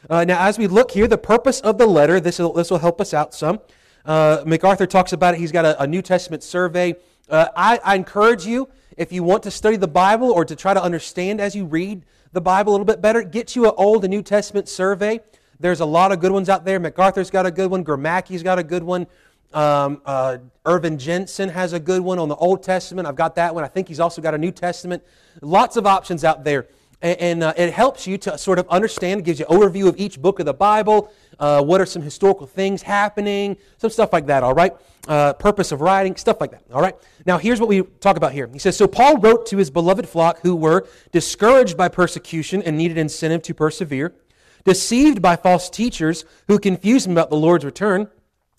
Uh, 0.08 0.24
now, 0.24 0.46
as 0.46 0.58
we 0.58 0.66
look 0.66 0.92
here, 0.92 1.06
the 1.06 1.18
purpose 1.18 1.60
of 1.60 1.78
the 1.78 1.86
letter, 1.86 2.20
this 2.20 2.38
will, 2.38 2.52
this 2.52 2.70
will 2.70 2.78
help 2.78 3.00
us 3.00 3.12
out 3.12 3.34
some. 3.34 3.60
Uh, 4.04 4.42
MacArthur 4.46 4.86
talks 4.86 5.12
about 5.12 5.34
it. 5.34 5.40
He's 5.40 5.52
got 5.52 5.64
a, 5.64 5.82
a 5.82 5.86
New 5.86 6.00
Testament 6.00 6.42
survey. 6.42 6.94
Uh, 7.28 7.48
I, 7.56 7.80
I, 7.84 7.96
encourage 7.96 8.46
you, 8.46 8.68
if 8.96 9.12
you 9.12 9.24
want 9.24 9.42
to 9.42 9.50
study 9.50 9.76
the 9.76 9.88
Bible 9.88 10.30
or 10.30 10.44
to 10.44 10.54
try 10.54 10.74
to 10.74 10.82
understand 10.82 11.40
as 11.40 11.56
you 11.56 11.64
read 11.64 12.04
the 12.32 12.40
Bible 12.40 12.70
a 12.70 12.74
little 12.74 12.84
bit 12.84 13.02
better, 13.02 13.22
get 13.22 13.56
you 13.56 13.66
an 13.66 13.72
Old 13.76 14.04
and 14.04 14.12
New 14.12 14.22
Testament 14.22 14.68
survey. 14.68 15.20
There's 15.58 15.80
a 15.80 15.86
lot 15.86 16.12
of 16.12 16.20
good 16.20 16.30
ones 16.30 16.48
out 16.48 16.64
there. 16.64 16.78
MacArthur's 16.78 17.30
got 17.30 17.46
a 17.46 17.50
good 17.50 17.68
one. 17.70 17.84
Gromacki's 17.84 18.44
got 18.44 18.60
a 18.60 18.62
good 18.62 18.84
one. 18.84 19.08
Um, 19.52 20.02
uh, 20.04 20.38
Irvin 20.64 20.98
Jensen 20.98 21.48
has 21.48 21.72
a 21.72 21.80
good 21.80 22.02
one 22.02 22.18
on 22.18 22.28
the 22.28 22.36
Old 22.36 22.62
Testament. 22.62 23.08
I've 23.08 23.16
got 23.16 23.34
that 23.36 23.54
one. 23.54 23.64
I 23.64 23.68
think 23.68 23.88
he's 23.88 24.00
also 24.00 24.20
got 24.20 24.34
a 24.34 24.38
New 24.38 24.52
Testament. 24.52 25.02
Lots 25.40 25.76
of 25.76 25.86
options 25.86 26.24
out 26.24 26.44
there. 26.44 26.66
And, 27.02 27.20
and 27.20 27.42
uh, 27.42 27.54
it 27.56 27.72
helps 27.72 28.06
you 28.06 28.18
to 28.18 28.38
sort 28.38 28.58
of 28.58 28.68
understand, 28.68 29.24
gives 29.24 29.38
you 29.38 29.46
overview 29.46 29.88
of 29.88 29.98
each 29.98 30.20
book 30.20 30.40
of 30.40 30.46
the 30.46 30.54
Bible, 30.54 31.10
uh, 31.38 31.62
what 31.62 31.80
are 31.80 31.86
some 31.86 32.02
historical 32.02 32.46
things 32.46 32.82
happening, 32.82 33.56
some 33.78 33.90
stuff 33.90 34.12
like 34.12 34.26
that, 34.26 34.42
all 34.42 34.54
right? 34.54 34.72
Uh, 35.06 35.32
purpose 35.34 35.72
of 35.72 35.80
writing, 35.80 36.16
stuff 36.16 36.40
like 36.40 36.50
that, 36.50 36.62
all 36.72 36.80
right? 36.80 36.96
Now, 37.26 37.38
here's 37.38 37.60
what 37.60 37.68
we 37.68 37.82
talk 37.82 38.16
about 38.16 38.32
here. 38.32 38.48
He 38.52 38.58
says, 38.58 38.76
So 38.76 38.88
Paul 38.88 39.18
wrote 39.18 39.46
to 39.46 39.56
his 39.56 39.70
beloved 39.70 40.08
flock 40.08 40.40
who 40.40 40.56
were 40.56 40.86
discouraged 41.12 41.76
by 41.76 41.88
persecution 41.88 42.62
and 42.62 42.76
needed 42.76 42.98
incentive 42.98 43.42
to 43.42 43.54
persevere, 43.54 44.14
deceived 44.64 45.22
by 45.22 45.36
false 45.36 45.70
teachers 45.70 46.24
who 46.48 46.58
confused 46.58 47.06
them 47.06 47.12
about 47.12 47.30
the 47.30 47.36
Lord's 47.36 47.64
return, 47.64 48.08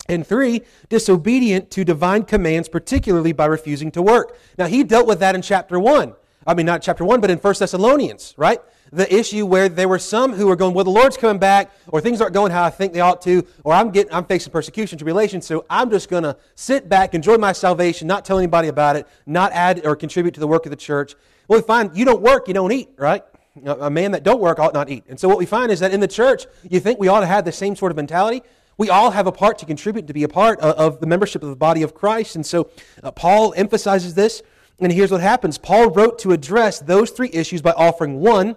and 0.08 0.26
three, 0.26 0.62
disobedient 0.88 1.70
to 1.72 1.84
divine 1.84 2.22
commands, 2.22 2.68
particularly 2.68 3.32
by 3.32 3.44
refusing 3.44 3.90
to 3.90 4.00
work. 4.00 4.38
Now, 4.56 4.66
he 4.66 4.82
dealt 4.82 5.06
with 5.06 5.20
that 5.20 5.34
in 5.34 5.42
chapter 5.42 5.78
1. 5.78 6.14
I 6.48 6.54
mean, 6.54 6.64
not 6.64 6.80
chapter 6.80 7.04
1, 7.04 7.20
but 7.20 7.30
in 7.30 7.36
1 7.36 7.54
Thessalonians, 7.58 8.32
right? 8.38 8.58
The 8.90 9.14
issue 9.14 9.44
where 9.44 9.68
there 9.68 9.86
were 9.86 9.98
some 9.98 10.32
who 10.32 10.46
were 10.46 10.56
going, 10.56 10.72
well, 10.72 10.84
the 10.84 10.90
Lord's 10.90 11.18
coming 11.18 11.38
back, 11.38 11.70
or 11.88 12.00
things 12.00 12.22
aren't 12.22 12.32
going 12.32 12.50
how 12.50 12.64
I 12.64 12.70
think 12.70 12.94
they 12.94 13.00
ought 13.00 13.20
to, 13.22 13.46
or 13.64 13.74
I'm, 13.74 13.90
getting, 13.90 14.10
I'm 14.14 14.24
facing 14.24 14.50
persecution, 14.50 14.96
tribulation, 14.96 15.42
so 15.42 15.66
I'm 15.68 15.90
just 15.90 16.08
going 16.08 16.22
to 16.22 16.38
sit 16.54 16.88
back, 16.88 17.12
enjoy 17.14 17.36
my 17.36 17.52
salvation, 17.52 18.08
not 18.08 18.24
tell 18.24 18.38
anybody 18.38 18.68
about 18.68 18.96
it, 18.96 19.06
not 19.26 19.52
add 19.52 19.84
or 19.84 19.94
contribute 19.94 20.32
to 20.34 20.40
the 20.40 20.46
work 20.46 20.64
of 20.64 20.70
the 20.70 20.76
church. 20.76 21.14
Well, 21.48 21.58
we 21.58 21.66
find 21.66 21.94
you 21.94 22.06
don't 22.06 22.22
work, 22.22 22.48
you 22.48 22.54
don't 22.54 22.72
eat, 22.72 22.88
right? 22.96 23.22
A 23.66 23.90
man 23.90 24.12
that 24.12 24.22
don't 24.22 24.40
work 24.40 24.58
ought 24.58 24.72
not 24.72 24.88
eat. 24.88 25.04
And 25.06 25.20
so 25.20 25.28
what 25.28 25.36
we 25.36 25.44
find 25.44 25.70
is 25.70 25.80
that 25.80 25.92
in 25.92 26.00
the 26.00 26.08
church, 26.08 26.46
you 26.70 26.80
think 26.80 26.98
we 26.98 27.08
ought 27.08 27.20
to 27.20 27.26
have 27.26 27.44
the 27.44 27.52
same 27.52 27.76
sort 27.76 27.92
of 27.92 27.96
mentality. 27.96 28.42
We 28.78 28.88
all 28.88 29.10
have 29.10 29.26
a 29.26 29.32
part 29.32 29.58
to 29.58 29.66
contribute, 29.66 30.06
to 30.06 30.14
be 30.14 30.22
a 30.22 30.28
part 30.28 30.60
of 30.60 31.00
the 31.00 31.06
membership 31.06 31.42
of 31.42 31.50
the 31.50 31.56
body 31.56 31.82
of 31.82 31.94
Christ. 31.94 32.36
And 32.36 32.46
so 32.46 32.70
uh, 33.02 33.10
Paul 33.10 33.52
emphasizes 33.54 34.14
this. 34.14 34.42
And 34.80 34.92
here's 34.92 35.10
what 35.10 35.20
happens 35.20 35.58
Paul 35.58 35.90
wrote 35.90 36.18
to 36.20 36.32
address 36.32 36.80
those 36.80 37.10
three 37.10 37.30
issues 37.32 37.62
by 37.62 37.72
offering 37.72 38.20
one, 38.20 38.56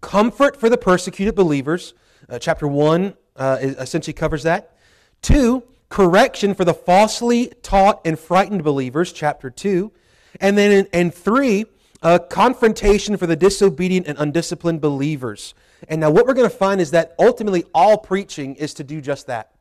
comfort 0.00 0.56
for 0.56 0.68
the 0.68 0.78
persecuted 0.78 1.34
believers. 1.34 1.94
Uh, 2.28 2.38
chapter 2.38 2.68
1 2.68 3.14
uh, 3.36 3.58
essentially 3.60 4.12
covers 4.12 4.44
that. 4.44 4.76
Two, 5.22 5.64
correction 5.88 6.54
for 6.54 6.64
the 6.64 6.74
falsely 6.74 7.52
taught 7.62 8.00
and 8.04 8.18
frightened 8.18 8.64
believers. 8.64 9.12
Chapter 9.12 9.50
2. 9.50 9.92
And 10.40 10.56
then, 10.56 10.72
in, 10.72 10.88
and 10.92 11.14
three, 11.14 11.66
a 12.02 12.18
confrontation 12.18 13.16
for 13.16 13.26
the 13.26 13.36
disobedient 13.36 14.06
and 14.06 14.18
undisciplined 14.18 14.80
believers. 14.80 15.54
And 15.88 16.00
now, 16.00 16.10
what 16.10 16.26
we're 16.26 16.34
going 16.34 16.48
to 16.48 16.56
find 16.56 16.80
is 16.80 16.92
that 16.92 17.14
ultimately 17.18 17.64
all 17.74 17.98
preaching 17.98 18.54
is 18.56 18.72
to 18.74 18.84
do 18.84 19.00
just 19.00 19.26
that. 19.26 19.52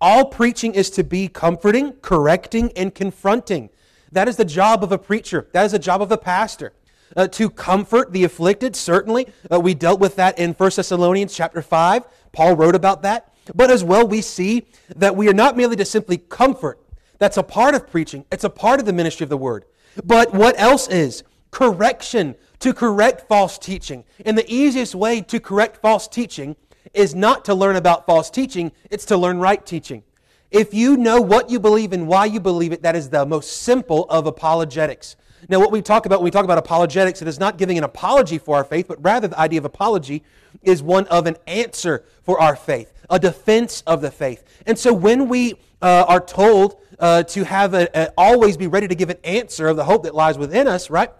All 0.00 0.26
preaching 0.26 0.74
is 0.74 0.90
to 0.90 1.04
be 1.04 1.28
comforting, 1.28 1.94
correcting, 2.02 2.72
and 2.76 2.94
confronting. 2.94 3.70
That 4.12 4.28
is 4.28 4.36
the 4.36 4.44
job 4.44 4.82
of 4.82 4.92
a 4.92 4.98
preacher. 4.98 5.48
That 5.52 5.64
is 5.64 5.72
the 5.72 5.78
job 5.78 6.02
of 6.02 6.10
a 6.12 6.18
pastor. 6.18 6.72
Uh, 7.16 7.26
to 7.26 7.48
comfort 7.48 8.12
the 8.12 8.24
afflicted, 8.24 8.76
certainly. 8.76 9.26
Uh, 9.50 9.58
we 9.58 9.74
dealt 9.74 9.98
with 9.98 10.16
that 10.16 10.38
in 10.38 10.52
1 10.52 10.70
Thessalonians 10.76 11.34
chapter 11.34 11.62
5. 11.62 12.04
Paul 12.32 12.54
wrote 12.54 12.74
about 12.74 13.02
that. 13.02 13.32
But 13.54 13.70
as 13.70 13.82
well, 13.82 14.06
we 14.06 14.20
see 14.20 14.66
that 14.94 15.16
we 15.16 15.28
are 15.28 15.34
not 15.34 15.56
merely 15.56 15.76
to 15.76 15.84
simply 15.84 16.18
comfort. 16.18 16.78
That's 17.18 17.36
a 17.36 17.42
part 17.42 17.74
of 17.74 17.90
preaching. 17.90 18.24
It's 18.30 18.44
a 18.44 18.50
part 18.50 18.78
of 18.78 18.86
the 18.86 18.92
ministry 18.92 19.24
of 19.24 19.30
the 19.30 19.36
word. 19.36 19.64
But 20.04 20.32
what 20.34 20.58
else 20.58 20.86
is? 20.88 21.24
Correction, 21.50 22.36
to 22.60 22.74
correct 22.74 23.26
false 23.26 23.58
teaching. 23.58 24.04
And 24.24 24.36
the 24.36 24.50
easiest 24.52 24.94
way 24.94 25.20
to 25.22 25.40
correct 25.40 25.78
false 25.78 26.06
teaching 26.06 26.56
is 26.94 27.14
not 27.14 27.44
to 27.46 27.54
learn 27.54 27.76
about 27.76 28.06
false 28.06 28.30
teaching, 28.30 28.72
it's 28.90 29.04
to 29.06 29.16
learn 29.16 29.38
right 29.38 29.64
teaching. 29.64 30.02
If 30.50 30.72
you 30.72 30.96
know 30.96 31.20
what 31.20 31.50
you 31.50 31.60
believe 31.60 31.92
and 31.92 32.08
why 32.08 32.24
you 32.24 32.40
believe 32.40 32.72
it, 32.72 32.82
that 32.82 32.96
is 32.96 33.10
the 33.10 33.26
most 33.26 33.62
simple 33.62 34.04
of 34.08 34.26
apologetics. 34.26 35.16
Now, 35.48 35.60
what 35.60 35.70
we 35.70 35.82
talk 35.82 36.06
about 36.06 36.20
when 36.20 36.24
we 36.24 36.30
talk 36.30 36.44
about 36.44 36.58
apologetics, 36.58 37.22
it 37.22 37.28
is 37.28 37.38
not 37.38 37.58
giving 37.58 37.78
an 37.78 37.84
apology 37.84 38.38
for 38.38 38.56
our 38.56 38.64
faith, 38.64 38.88
but 38.88 39.02
rather 39.04 39.28
the 39.28 39.38
idea 39.38 39.58
of 39.58 39.64
apology 39.64 40.24
is 40.62 40.82
one 40.82 41.06
of 41.08 41.26
an 41.26 41.36
answer 41.46 42.04
for 42.22 42.40
our 42.40 42.56
faith, 42.56 42.92
a 43.08 43.18
defense 43.18 43.82
of 43.86 44.00
the 44.00 44.10
faith. 44.10 44.44
And 44.66 44.78
so 44.78 44.92
when 44.92 45.28
we 45.28 45.54
uh, 45.80 46.04
are 46.08 46.20
told 46.20 46.80
uh, 46.98 47.22
to 47.24 47.44
have 47.44 47.74
a, 47.74 47.88
a, 47.94 48.12
always 48.16 48.56
be 48.56 48.66
ready 48.66 48.88
to 48.88 48.94
give 48.94 49.10
an 49.10 49.18
answer 49.22 49.68
of 49.68 49.76
the 49.76 49.84
hope 49.84 50.02
that 50.04 50.14
lies 50.14 50.38
within 50.38 50.66
us, 50.66 50.90
right? 50.90 51.10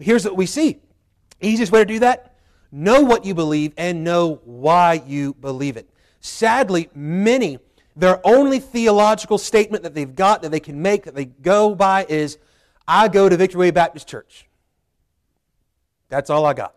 Here's 0.00 0.24
what 0.24 0.36
we 0.36 0.46
see. 0.46 0.80
Easiest 1.40 1.70
way 1.70 1.80
to 1.80 1.84
do 1.84 1.98
that? 2.00 2.34
Know 2.72 3.02
what 3.02 3.24
you 3.24 3.34
believe 3.34 3.72
and 3.76 4.02
know 4.02 4.40
why 4.44 5.02
you 5.06 5.34
believe 5.34 5.76
it. 5.76 5.88
Sadly, 6.20 6.90
many, 6.94 7.58
their 7.98 8.24
only 8.24 8.60
theological 8.60 9.38
statement 9.38 9.82
that 9.82 9.92
they've 9.92 10.14
got 10.14 10.42
that 10.42 10.50
they 10.50 10.60
can 10.60 10.80
make, 10.80 11.02
that 11.04 11.16
they 11.16 11.24
go 11.24 11.74
by 11.74 12.06
is, 12.08 12.38
I 12.86 13.08
go 13.08 13.28
to 13.28 13.36
Victory 13.36 13.58
Way 13.58 13.70
Baptist 13.72 14.06
Church. 14.06 14.46
That's 16.08 16.30
all 16.30 16.46
I 16.46 16.54
got. 16.54 16.76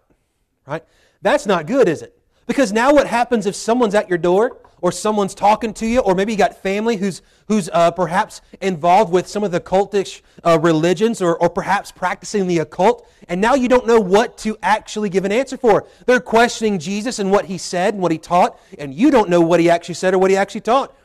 Right? 0.66 0.84
That's 1.22 1.46
not 1.46 1.68
good, 1.68 1.88
is 1.88 2.02
it? 2.02 2.18
Because 2.48 2.74
now 2.74 2.92
what 2.92 3.06
happens 3.06 3.46
if 3.46 3.56
someone's 3.56 3.94
at 3.94 4.10
your 4.10 4.18
door 4.18 4.58
or 4.82 4.92
someone's 4.92 5.36
talking 5.36 5.76
to 5.76 5.86
you, 5.86 6.00
or 6.00 6.16
maybe 6.16 6.32
you 6.32 6.38
got 6.40 6.60
family 6.64 6.98
who's, 6.98 7.22
who's 7.48 7.70
uh, 7.72 7.92
perhaps 7.92 8.42
involved 8.60 9.14
with 9.14 9.28
some 9.28 9.44
of 9.44 9.52
the 9.52 9.60
cultish 9.60 10.22
uh, 10.44 10.58
religions 10.60 11.22
or, 11.22 11.38
or 11.38 11.52
perhaps 11.52 11.92
practicing 11.92 12.48
the 12.48 12.58
occult, 12.58 13.08
and 13.30 13.40
now 13.40 13.54
you 13.54 13.68
don't 13.68 13.86
know 13.86 14.00
what 14.00 14.40
to 14.40 14.58
actually 14.64 15.08
give 15.08 15.24
an 15.24 15.32
answer 15.32 15.56
for. 15.56 15.86
They're 16.08 16.20
questioning 16.20 16.80
Jesus 16.80 17.20
and 17.20 17.30
what 17.30 17.46
he 17.46 17.60
said 17.60 17.94
and 17.94 18.02
what 18.02 18.12
he 18.12 18.18
taught, 18.18 18.60
and 18.80 18.92
you 18.92 19.12
don't 19.12 19.30
know 19.30 19.40
what 19.40 19.60
he 19.60 19.70
actually 19.70 19.94
said 19.94 20.16
or 20.16 20.18
what 20.18 20.32
he 20.32 20.36
actually 20.36 20.62
taught. 20.62 20.96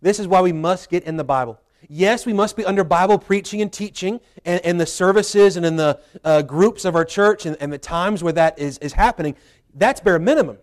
This 0.00 0.18
is 0.18 0.28
why 0.28 0.40
we 0.40 0.52
must 0.52 0.90
get 0.90 1.04
in 1.04 1.16
the 1.16 1.24
Bible. 1.24 1.60
Yes, 1.88 2.26
we 2.26 2.32
must 2.32 2.56
be 2.56 2.64
under 2.64 2.82
Bible 2.84 3.18
preaching 3.18 3.62
and 3.62 3.72
teaching 3.72 4.20
and, 4.44 4.60
and 4.64 4.80
the 4.80 4.86
services 4.86 5.56
and 5.56 5.64
in 5.64 5.76
the 5.76 6.00
uh, 6.24 6.42
groups 6.42 6.84
of 6.84 6.96
our 6.96 7.04
church 7.04 7.46
and, 7.46 7.56
and 7.60 7.72
the 7.72 7.78
times 7.78 8.22
where 8.22 8.32
that 8.32 8.58
is, 8.58 8.78
is 8.78 8.92
happening. 8.92 9.36
That's 9.74 10.00
bare 10.00 10.18
minimum. 10.18 10.58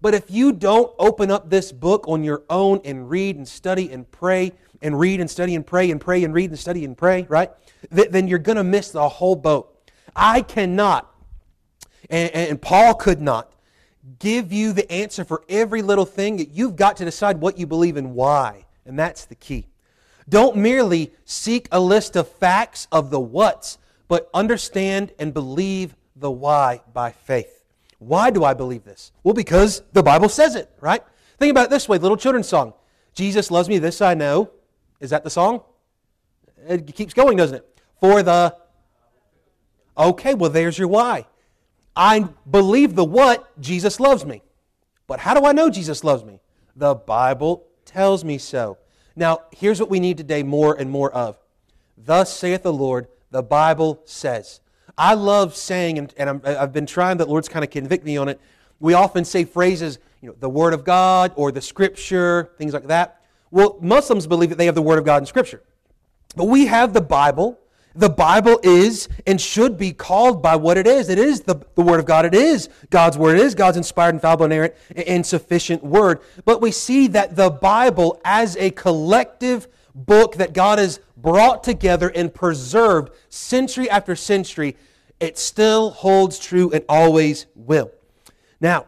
But 0.00 0.14
if 0.14 0.30
you 0.30 0.52
don't 0.52 0.92
open 0.98 1.30
up 1.30 1.50
this 1.50 1.72
book 1.72 2.06
on 2.08 2.24
your 2.24 2.42
own 2.48 2.80
and 2.84 3.08
read 3.08 3.36
and 3.36 3.46
study 3.46 3.92
and 3.92 4.10
pray 4.10 4.52
and 4.82 4.98
read 4.98 5.20
and 5.20 5.30
study 5.30 5.54
and 5.54 5.66
pray 5.66 5.90
and 5.90 6.00
pray 6.00 6.24
and 6.24 6.32
read 6.32 6.50
and 6.50 6.58
study 6.58 6.84
and 6.84 6.96
pray, 6.96 7.26
right? 7.28 7.50
Then 7.90 8.26
you're 8.26 8.38
going 8.38 8.56
to 8.56 8.64
miss 8.64 8.90
the 8.90 9.08
whole 9.08 9.36
boat. 9.36 9.76
I 10.16 10.42
cannot, 10.42 11.12
and, 12.08 12.30
and 12.32 12.60
Paul 12.60 12.94
could 12.94 13.20
not, 13.20 13.49
give 14.18 14.52
you 14.52 14.72
the 14.72 14.90
answer 14.90 15.24
for 15.24 15.42
every 15.48 15.82
little 15.82 16.04
thing. 16.04 16.38
That 16.38 16.50
you've 16.50 16.76
got 16.76 16.96
to 16.98 17.04
decide 17.04 17.40
what 17.40 17.58
you 17.58 17.66
believe 17.66 17.96
and 17.96 18.14
why. 18.14 18.66
And 18.86 18.98
that's 18.98 19.24
the 19.24 19.34
key. 19.34 19.66
Don't 20.28 20.56
merely 20.56 21.12
seek 21.24 21.68
a 21.72 21.80
list 21.80 22.16
of 22.16 22.28
facts 22.28 22.86
of 22.92 23.10
the 23.10 23.20
what's, 23.20 23.78
but 24.08 24.30
understand 24.32 25.12
and 25.18 25.34
believe 25.34 25.96
the 26.14 26.30
why 26.30 26.82
by 26.92 27.10
faith. 27.10 27.64
Why 27.98 28.30
do 28.30 28.44
I 28.44 28.54
believe 28.54 28.84
this? 28.84 29.12
Well, 29.22 29.34
because 29.34 29.82
the 29.92 30.02
Bible 30.02 30.28
says 30.28 30.54
it, 30.54 30.70
right? 30.80 31.02
Think 31.38 31.50
about 31.50 31.66
it 31.66 31.70
this 31.70 31.88
way 31.88 31.98
little 31.98 32.16
children's 32.16 32.48
song. 32.48 32.74
Jesus 33.14 33.50
loves 33.50 33.68
me, 33.68 33.78
this 33.78 34.00
I 34.00 34.14
know. 34.14 34.50
Is 35.00 35.10
that 35.10 35.24
the 35.24 35.30
song? 35.30 35.62
It 36.68 36.94
keeps 36.94 37.14
going, 37.14 37.36
doesn't 37.36 37.56
it? 37.56 37.80
For 38.00 38.22
the. 38.22 38.56
Okay, 39.96 40.34
well, 40.34 40.50
there's 40.50 40.78
your 40.78 40.88
why. 40.88 41.26
I 41.96 42.28
believe 42.50 42.94
the 42.94 43.04
what, 43.04 43.60
Jesus 43.60 44.00
loves 44.00 44.24
me. 44.24 44.42
But 45.06 45.20
how 45.20 45.34
do 45.34 45.44
I 45.44 45.52
know 45.52 45.70
Jesus 45.70 46.04
loves 46.04 46.24
me? 46.24 46.40
The 46.76 46.94
Bible 46.94 47.66
tells 47.84 48.24
me 48.24 48.38
so. 48.38 48.78
Now, 49.16 49.40
here's 49.50 49.80
what 49.80 49.90
we 49.90 50.00
need 50.00 50.16
today 50.16 50.42
more 50.42 50.74
and 50.78 50.90
more 50.90 51.12
of. 51.12 51.36
Thus 51.98 52.34
saith 52.34 52.62
the 52.62 52.72
Lord, 52.72 53.08
the 53.30 53.42
Bible 53.42 54.00
says. 54.04 54.60
I 54.96 55.14
love 55.14 55.56
saying, 55.56 55.98
and, 55.98 56.14
and 56.16 56.40
i 56.44 56.52
have 56.52 56.72
been 56.72 56.86
trying, 56.86 57.16
the 57.16 57.26
Lord's 57.26 57.48
kind 57.48 57.64
of 57.64 57.70
convict 57.70 58.04
me 58.04 58.16
on 58.16 58.28
it. 58.28 58.40
We 58.78 58.94
often 58.94 59.24
say 59.24 59.44
phrases, 59.44 59.98
you 60.20 60.28
know, 60.28 60.36
the 60.38 60.48
Word 60.48 60.74
of 60.74 60.84
God 60.84 61.32
or 61.36 61.52
the 61.52 61.60
Scripture, 61.60 62.50
things 62.56 62.72
like 62.72 62.86
that. 62.86 63.20
Well, 63.50 63.78
Muslims 63.80 64.26
believe 64.26 64.50
that 64.50 64.58
they 64.58 64.66
have 64.66 64.74
the 64.74 64.82
Word 64.82 64.98
of 64.98 65.04
God 65.04 65.18
and 65.18 65.28
Scripture. 65.28 65.62
But 66.36 66.44
we 66.44 66.66
have 66.66 66.92
the 66.92 67.00
Bible. 67.00 67.58
The 67.94 68.08
Bible 68.08 68.60
is 68.62 69.08
and 69.26 69.40
should 69.40 69.76
be 69.76 69.92
called 69.92 70.42
by 70.42 70.56
what 70.56 70.78
it 70.78 70.86
is. 70.86 71.08
It 71.08 71.18
is 71.18 71.40
the, 71.42 71.56
the 71.74 71.82
Word 71.82 71.98
of 71.98 72.06
God. 72.06 72.24
It 72.24 72.34
is 72.34 72.68
God's 72.90 73.18
Word. 73.18 73.38
It 73.38 73.44
is 73.44 73.54
God's 73.54 73.76
inspired, 73.76 74.10
and 74.10 74.16
infallible, 74.16 74.46
inerrant, 74.46 74.74
and 74.94 75.26
sufficient 75.26 75.82
Word. 75.82 76.20
But 76.44 76.60
we 76.60 76.70
see 76.70 77.08
that 77.08 77.36
the 77.36 77.50
Bible 77.50 78.20
as 78.24 78.56
a 78.56 78.70
collective 78.70 79.66
book 79.94 80.36
that 80.36 80.52
God 80.52 80.78
has 80.78 81.00
brought 81.16 81.64
together 81.64 82.08
and 82.08 82.32
preserved 82.32 83.12
century 83.28 83.90
after 83.90 84.14
century 84.14 84.76
it 85.20 85.36
still 85.36 85.90
holds 85.90 86.38
true 86.38 86.70
and 86.72 86.82
always 86.88 87.46
will. 87.54 87.92
Now, 88.60 88.86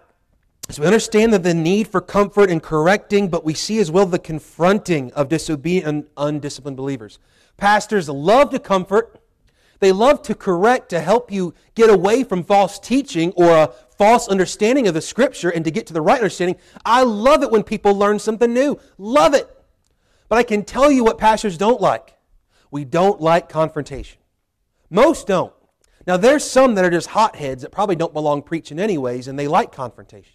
so 0.71 0.80
we 0.80 0.87
understand 0.87 1.32
that 1.35 1.42
the 1.42 1.52
need 1.52 1.88
for 1.88 2.00
comfort 2.00 2.50
and 2.50 2.62
correcting, 2.62 3.28
but 3.28 3.44
we 3.44 3.52
see 3.52 3.78
as 3.78 3.90
well 3.90 4.06
the 4.06 4.18
confronting 4.18 5.12
of 5.12 5.28
disobedient 5.28 5.87
and 5.87 6.06
undisciplined 6.16 6.78
believers. 6.78 7.18
Pastors 7.62 8.09
love 8.09 8.50
to 8.50 8.59
comfort, 8.59 9.21
they 9.78 9.92
love 9.92 10.21
to 10.23 10.35
correct 10.35 10.88
to 10.88 10.99
help 10.99 11.31
you 11.31 11.54
get 11.76 11.90
away 11.90 12.25
from 12.25 12.42
false 12.42 12.76
teaching 12.81 13.31
or 13.37 13.50
a 13.57 13.73
false 13.97 14.26
understanding 14.26 14.88
of 14.88 14.95
the 14.95 15.00
scripture 15.00 15.49
and 15.49 15.64
to 15.64 15.71
get 15.71 15.87
to 15.87 15.92
the 15.92 16.00
right 16.00 16.19
understanding. 16.19 16.57
I 16.85 17.04
love 17.04 17.45
it 17.45 17.52
when 17.52 17.62
people 17.62 17.95
learn 17.95 18.19
something 18.19 18.52
new. 18.52 18.81
Love 18.99 19.33
it. 19.35 19.49
But 20.28 20.40
I 20.40 20.42
can 20.42 20.64
tell 20.64 20.90
you 20.90 21.04
what 21.04 21.19
pastors 21.19 21.57
don't 21.57 21.81
like. 21.81 22.19
We 22.73 22.85
don't 22.85 23.21
like 23.21 23.49
confrontation. 23.49 24.19
Most 24.90 25.28
don't. 25.28 25.52
Now, 26.04 26.16
there's 26.16 26.42
some 26.42 26.75
that 26.75 26.85
are 26.85 26.90
just 26.90 27.11
hotheads 27.11 27.62
that 27.62 27.71
probably 27.71 27.95
don't 27.95 28.12
belong 28.12 28.42
preaching 28.42 28.81
anyways, 28.81 29.28
and 29.28 29.38
they 29.38 29.47
like 29.47 29.71
confrontation. 29.71 30.35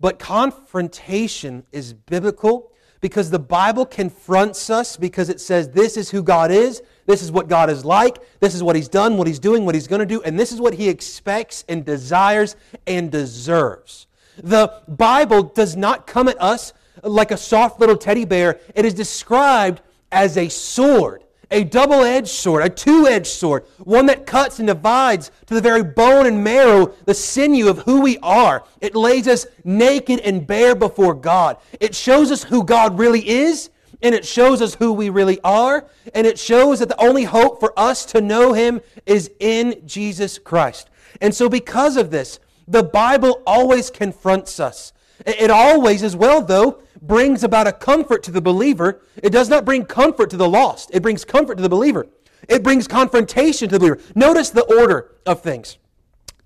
But 0.00 0.18
confrontation 0.18 1.66
is 1.70 1.92
biblical 1.92 2.72
because 3.00 3.30
the 3.30 3.38
Bible 3.38 3.86
confronts 3.86 4.70
us 4.70 4.96
because 4.96 5.28
it 5.28 5.40
says 5.40 5.70
this 5.70 5.96
is 5.96 6.10
who 6.10 6.22
God 6.22 6.50
is, 6.50 6.82
this 7.06 7.22
is 7.22 7.30
what 7.30 7.48
God 7.48 7.70
is 7.70 7.84
like, 7.84 8.18
this 8.40 8.54
is 8.54 8.62
what 8.62 8.76
He's 8.76 8.88
done, 8.88 9.16
what 9.16 9.26
He's 9.26 9.38
doing, 9.38 9.64
what 9.64 9.74
He's 9.74 9.86
going 9.86 10.00
to 10.00 10.06
do, 10.06 10.22
and 10.22 10.38
this 10.38 10.52
is 10.52 10.60
what 10.60 10.74
He 10.74 10.88
expects 10.88 11.64
and 11.68 11.84
desires 11.84 12.56
and 12.86 13.10
deserves. 13.10 14.06
The 14.42 14.72
Bible 14.86 15.42
does 15.42 15.76
not 15.76 16.06
come 16.06 16.28
at 16.28 16.40
us 16.40 16.72
like 17.02 17.30
a 17.30 17.36
soft 17.36 17.80
little 17.80 17.96
teddy 17.96 18.24
bear, 18.24 18.60
it 18.74 18.84
is 18.84 18.94
described 18.94 19.80
as 20.10 20.36
a 20.36 20.48
sword 20.48 21.22
a 21.50 21.64
double 21.64 22.02
edged 22.02 22.28
sword, 22.28 22.62
a 22.62 22.68
two 22.68 23.06
edged 23.06 23.26
sword, 23.26 23.64
one 23.78 24.06
that 24.06 24.26
cuts 24.26 24.58
and 24.58 24.68
divides 24.68 25.30
to 25.46 25.54
the 25.54 25.60
very 25.60 25.82
bone 25.82 26.26
and 26.26 26.44
marrow, 26.44 26.86
the 27.04 27.14
sinew 27.14 27.68
of 27.68 27.78
who 27.80 28.00
we 28.00 28.18
are. 28.18 28.64
It 28.80 28.94
lays 28.94 29.26
us 29.26 29.46
naked 29.64 30.20
and 30.20 30.46
bare 30.46 30.74
before 30.74 31.14
God. 31.14 31.56
It 31.80 31.94
shows 31.94 32.30
us 32.30 32.44
who 32.44 32.64
God 32.64 32.98
really 32.98 33.26
is, 33.26 33.70
and 34.02 34.14
it 34.14 34.26
shows 34.26 34.62
us 34.62 34.74
who 34.74 34.92
we 34.92 35.08
really 35.08 35.40
are, 35.42 35.86
and 36.14 36.26
it 36.26 36.38
shows 36.38 36.78
that 36.80 36.88
the 36.88 37.00
only 37.00 37.24
hope 37.24 37.60
for 37.60 37.72
us 37.78 38.04
to 38.06 38.20
know 38.20 38.52
Him 38.52 38.80
is 39.06 39.30
in 39.40 39.82
Jesus 39.86 40.38
Christ. 40.38 40.90
And 41.20 41.34
so, 41.34 41.48
because 41.48 41.96
of 41.96 42.10
this, 42.10 42.38
the 42.66 42.82
Bible 42.82 43.42
always 43.46 43.90
confronts 43.90 44.60
us. 44.60 44.92
It 45.26 45.50
always, 45.50 46.02
as 46.02 46.16
well, 46.16 46.42
though, 46.42 46.82
brings 47.00 47.44
about 47.44 47.66
a 47.66 47.72
comfort 47.72 48.22
to 48.24 48.30
the 48.30 48.40
believer. 48.40 49.02
It 49.16 49.30
does 49.30 49.48
not 49.48 49.64
bring 49.64 49.84
comfort 49.84 50.30
to 50.30 50.36
the 50.36 50.48
lost, 50.48 50.90
it 50.92 51.02
brings 51.02 51.24
comfort 51.24 51.56
to 51.56 51.62
the 51.62 51.68
believer. 51.68 52.06
It 52.48 52.62
brings 52.62 52.86
confrontation 52.86 53.68
to 53.68 53.74
the 53.74 53.80
believer. 53.80 54.00
Notice 54.14 54.50
the 54.50 54.62
order 54.62 55.16
of 55.26 55.42
things 55.42 55.78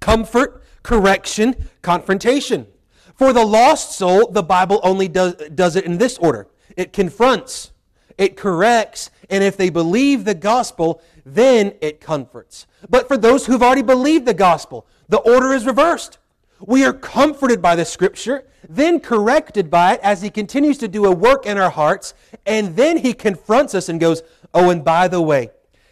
comfort, 0.01 0.65
correction, 0.83 1.69
confrontation. 1.83 2.67
For 3.15 3.33
the 3.33 3.45
lost 3.45 3.93
soul, 3.93 4.31
the 4.31 4.43
Bible 4.43 4.81
only 4.83 5.07
does, 5.07 5.35
does 5.55 5.77
it 5.77 5.85
in 5.85 5.99
this 5.99 6.19
order 6.19 6.49
it 6.77 6.93
confronts, 6.93 7.71
it 8.19 8.37
corrects, 8.37 9.11
and 9.31 9.45
if 9.45 9.57
they 9.57 9.71
believe 9.71 10.25
the 10.25 10.35
gospel, 10.35 11.03
then 11.25 11.75
it 11.81 12.01
comforts. 12.01 12.67
But 12.89 13.09
for 13.09 13.17
those 13.17 13.47
who've 13.47 13.63
already 13.63 13.83
believed 13.83 14.27
the 14.27 14.35
gospel, 14.35 14.87
the 15.09 15.19
order 15.19 15.53
is 15.53 15.67
reversed. 15.67 16.19
We 16.65 16.85
are 16.85 16.93
comforted 16.93 17.61
by 17.61 17.75
the 17.75 17.85
scripture, 17.85 18.45
then 18.69 19.01
corrected 19.01 19.71
by 19.71 19.95
it 19.95 20.01
as 20.03 20.23
he 20.23 20.31
continues 20.31 20.79
to 20.79 20.89
do 20.89 21.05
a 21.07 21.11
work 21.11 21.45
in 21.45 21.59
our 21.59 21.71
hearts, 21.71 22.15
and 22.47 22.77
then 22.77 22.99
he 22.99 23.15
confronts 23.15 23.75
us 23.75 23.89
and 23.89 23.99
goes, 23.99 24.23
Oh, 24.55 24.71
and 24.71 24.85
by 24.85 25.09
the 25.09 25.21
way, 25.21 25.51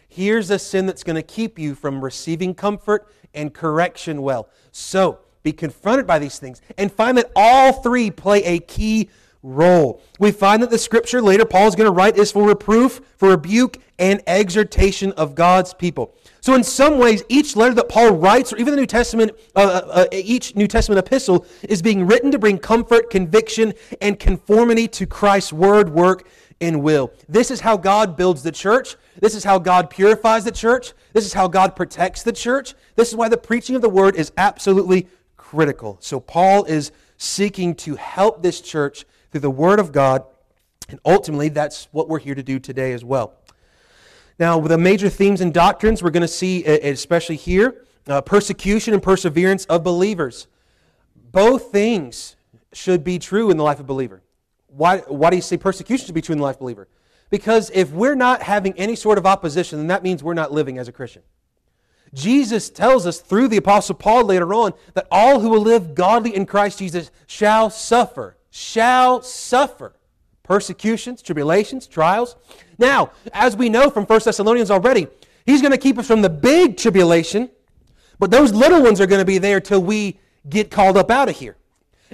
here's 0.08 0.50
a 0.50 0.58
sin 0.58 0.86
that's 0.86 1.02
going 1.02 1.16
to 1.16 1.22
keep 1.22 1.58
you 1.58 1.74
from 1.74 2.04
receiving 2.04 2.54
comfort 2.54 3.08
and 3.34 3.52
correction 3.52 4.22
well. 4.22 4.48
So, 4.70 5.18
be 5.42 5.52
confronted 5.52 6.06
by 6.06 6.18
these 6.18 6.38
things 6.38 6.60
and 6.76 6.92
find 6.92 7.16
that 7.16 7.32
all 7.34 7.72
three 7.72 8.10
play 8.10 8.44
a 8.44 8.58
key 8.58 9.08
role. 9.42 10.02
We 10.18 10.32
find 10.32 10.62
that 10.62 10.70
the 10.70 10.78
scripture 10.78 11.22
later 11.22 11.44
Paul 11.44 11.66
is 11.66 11.74
going 11.74 11.86
to 11.86 11.92
write 11.92 12.16
is 12.16 12.30
for 12.30 12.46
reproof, 12.46 13.00
for 13.16 13.30
rebuke, 13.30 13.78
and 13.98 14.22
exhortation 14.26 15.12
of 15.12 15.34
God's 15.34 15.74
people. 15.74 16.14
So, 16.40 16.54
in 16.54 16.64
some 16.64 16.98
ways, 16.98 17.22
each 17.28 17.54
letter 17.54 17.74
that 17.74 17.88
Paul 17.88 18.12
writes, 18.12 18.52
or 18.52 18.56
even 18.56 18.72
the 18.72 18.80
New 18.80 18.86
Testament, 18.86 19.32
uh, 19.54 19.60
uh, 19.60 19.90
uh, 19.90 20.06
each 20.12 20.56
New 20.56 20.66
Testament 20.66 20.98
epistle, 20.98 21.46
is 21.62 21.82
being 21.82 22.06
written 22.06 22.30
to 22.30 22.38
bring 22.38 22.58
comfort, 22.58 23.10
conviction, 23.10 23.74
and 24.00 24.18
conformity 24.18 24.88
to 24.88 25.06
Christ's 25.06 25.52
word, 25.52 25.90
work, 25.90 26.26
and 26.60 26.82
will. 26.82 27.12
This 27.28 27.50
is 27.50 27.60
how 27.60 27.76
God 27.76 28.16
builds 28.16 28.42
the 28.42 28.52
church. 28.52 28.96
This 29.18 29.34
is 29.34 29.44
how 29.44 29.58
God 29.58 29.90
purifies 29.90 30.44
the 30.44 30.52
church. 30.52 30.92
This 31.12 31.26
is 31.26 31.32
how 31.32 31.48
God 31.48 31.76
protects 31.76 32.22
the 32.22 32.32
church. 32.32 32.74
This 32.96 33.08
is 33.08 33.16
why 33.16 33.28
the 33.28 33.36
preaching 33.36 33.76
of 33.76 33.82
the 33.82 33.88
word 33.88 34.16
is 34.16 34.32
absolutely 34.36 35.08
critical. 35.36 35.98
So, 36.00 36.20
Paul 36.20 36.64
is 36.64 36.90
seeking 37.18 37.74
to 37.74 37.96
help 37.96 38.42
this 38.42 38.62
church 38.62 39.04
through 39.30 39.40
the 39.40 39.50
word 39.50 39.80
of 39.80 39.92
God, 39.92 40.24
and 40.88 40.98
ultimately, 41.04 41.48
that's 41.48 41.88
what 41.92 42.08
we're 42.08 42.18
here 42.18 42.34
to 42.34 42.42
do 42.42 42.58
today 42.58 42.92
as 42.92 43.04
well. 43.04 43.34
Now, 44.38 44.58
the 44.60 44.78
major 44.78 45.08
themes 45.08 45.40
and 45.40 45.52
doctrines 45.52 46.02
we're 46.02 46.10
going 46.10 46.22
to 46.22 46.28
see, 46.28 46.64
especially 46.64 47.36
here, 47.36 47.84
uh, 48.06 48.20
persecution 48.22 48.94
and 48.94 49.02
perseverance 49.02 49.66
of 49.66 49.84
believers. 49.84 50.46
Both 51.30 51.70
things 51.70 52.36
should 52.72 53.04
be 53.04 53.18
true 53.18 53.50
in 53.50 53.56
the 53.56 53.62
life 53.62 53.78
of 53.78 53.84
a 53.84 53.88
believer. 53.88 54.22
Why, 54.68 54.98
why 54.98 55.30
do 55.30 55.36
you 55.36 55.42
say 55.42 55.56
persecution 55.56 56.06
should 56.06 56.14
be 56.14 56.22
true 56.22 56.32
in 56.32 56.38
the 56.38 56.44
life 56.44 56.56
of 56.56 56.62
a 56.62 56.64
believer? 56.64 56.88
Because 57.28 57.70
if 57.72 57.92
we're 57.92 58.16
not 58.16 58.42
having 58.42 58.72
any 58.74 58.96
sort 58.96 59.18
of 59.18 59.26
opposition, 59.26 59.78
then 59.78 59.86
that 59.88 60.02
means 60.02 60.22
we're 60.22 60.34
not 60.34 60.52
living 60.52 60.78
as 60.78 60.88
a 60.88 60.92
Christian. 60.92 61.22
Jesus 62.12 62.70
tells 62.70 63.06
us 63.06 63.20
through 63.20 63.48
the 63.48 63.56
Apostle 63.56 63.94
Paul 63.94 64.24
later 64.24 64.52
on 64.52 64.72
that 64.94 65.06
all 65.12 65.40
who 65.40 65.48
will 65.48 65.60
live 65.60 65.94
godly 65.94 66.34
in 66.34 66.44
Christ 66.46 66.78
Jesus 66.80 67.12
shall 67.26 67.70
suffer. 67.70 68.36
Shall 68.50 69.22
suffer. 69.22 69.94
Persecutions, 70.42 71.22
tribulations, 71.22 71.86
trials. 71.86 72.36
Now, 72.78 73.12
as 73.32 73.56
we 73.56 73.68
know 73.68 73.88
from 73.88 74.04
1 74.04 74.20
Thessalonians 74.24 74.70
already, 74.70 75.06
he's 75.46 75.60
going 75.60 75.72
to 75.72 75.78
keep 75.78 75.96
us 75.98 76.06
from 76.06 76.22
the 76.22 76.30
big 76.30 76.76
tribulation, 76.76 77.50
but 78.18 78.30
those 78.30 78.52
little 78.52 78.82
ones 78.82 79.00
are 79.00 79.06
going 79.06 79.20
to 79.20 79.24
be 79.26 79.38
there 79.38 79.60
till 79.60 79.80
we 79.80 80.18
get 80.48 80.70
called 80.70 80.96
up 80.96 81.10
out 81.10 81.28
of 81.28 81.36
here. 81.36 81.56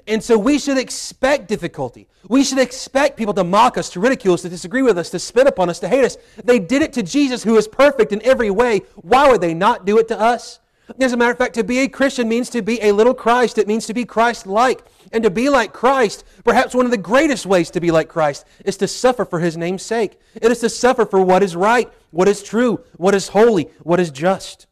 And 0.07 0.23
so 0.23 0.37
we 0.37 0.59
should 0.59 0.76
expect 0.76 1.49
difficulty. 1.49 2.09
We 2.28 2.45
should 2.45 2.59
expect 2.59 3.16
people 3.16 3.33
to 3.35 3.45
mock 3.45 3.78
us, 3.78 3.88
to 3.90 4.00
ridicule 4.00 4.35
us, 4.35 4.43
to 4.43 4.49
disagree 4.49 4.83
with 4.83 4.99
us, 4.99 5.09
to 5.11 5.19
spit 5.19 5.47
upon 5.47 5.71
us, 5.71 5.78
to 5.81 5.88
hate 5.88 6.05
us. 6.05 6.19
They 6.45 6.59
did 6.59 6.83
it 6.83 6.93
to 6.95 7.02
Jesus, 7.02 7.43
who 7.43 7.57
is 7.57 7.66
perfect 7.66 8.12
in 8.12 8.21
every 8.23 8.50
way. 8.50 8.83
Why 8.97 9.31
would 9.31 9.40
they 9.40 9.55
not 9.55 9.87
do 9.87 9.99
it 9.99 10.09
to 10.09 10.21
us? 10.21 10.61
As 11.00 11.12
a 11.12 11.16
matter 11.16 11.33
of 11.33 11.38
fact, 11.38 11.55
to 11.55 11.64
be 11.64 11.81
a 11.81 11.88
Christian 11.88 12.28
means 12.28 12.49
to 12.50 12.62
be 12.62 12.81
a 12.81 12.93
little 12.93 13.14
Christ. 13.14 13.59
It 13.59 13.66
means 13.66 13.87
to 13.87 13.95
be 13.95 14.05
Christ 14.05 14.47
like. 14.47 14.85
And 15.12 15.25
to 15.25 15.31
be 15.31 15.49
like 15.49 15.73
Christ, 15.73 16.25
perhaps 16.45 16.75
one 16.75 16.85
of 16.85 16.93
the 16.93 16.97
greatest 16.97 17.45
ways 17.45 17.71
to 17.71 17.81
be 17.81 17.90
like 17.90 18.09
Christ, 18.09 18.45
is 18.64 18.76
to 18.78 18.88
suffer 18.88 19.25
for 19.25 19.40
his 19.40 19.57
name's 19.57 19.83
sake. 19.83 20.19
It 20.35 20.50
is 20.50 20.61
to 20.61 20.69
suffer 20.69 21.05
for 21.05 21.21
what 21.21 21.43
is 21.43 21.57
right, 21.57 21.93
what 22.11 22.28
is 22.28 22.43
true, 22.43 22.81
what 22.97 23.14
is 23.14 23.28
holy, 23.28 23.64
what 23.83 23.99
is 23.99 24.11
just. 24.11 24.66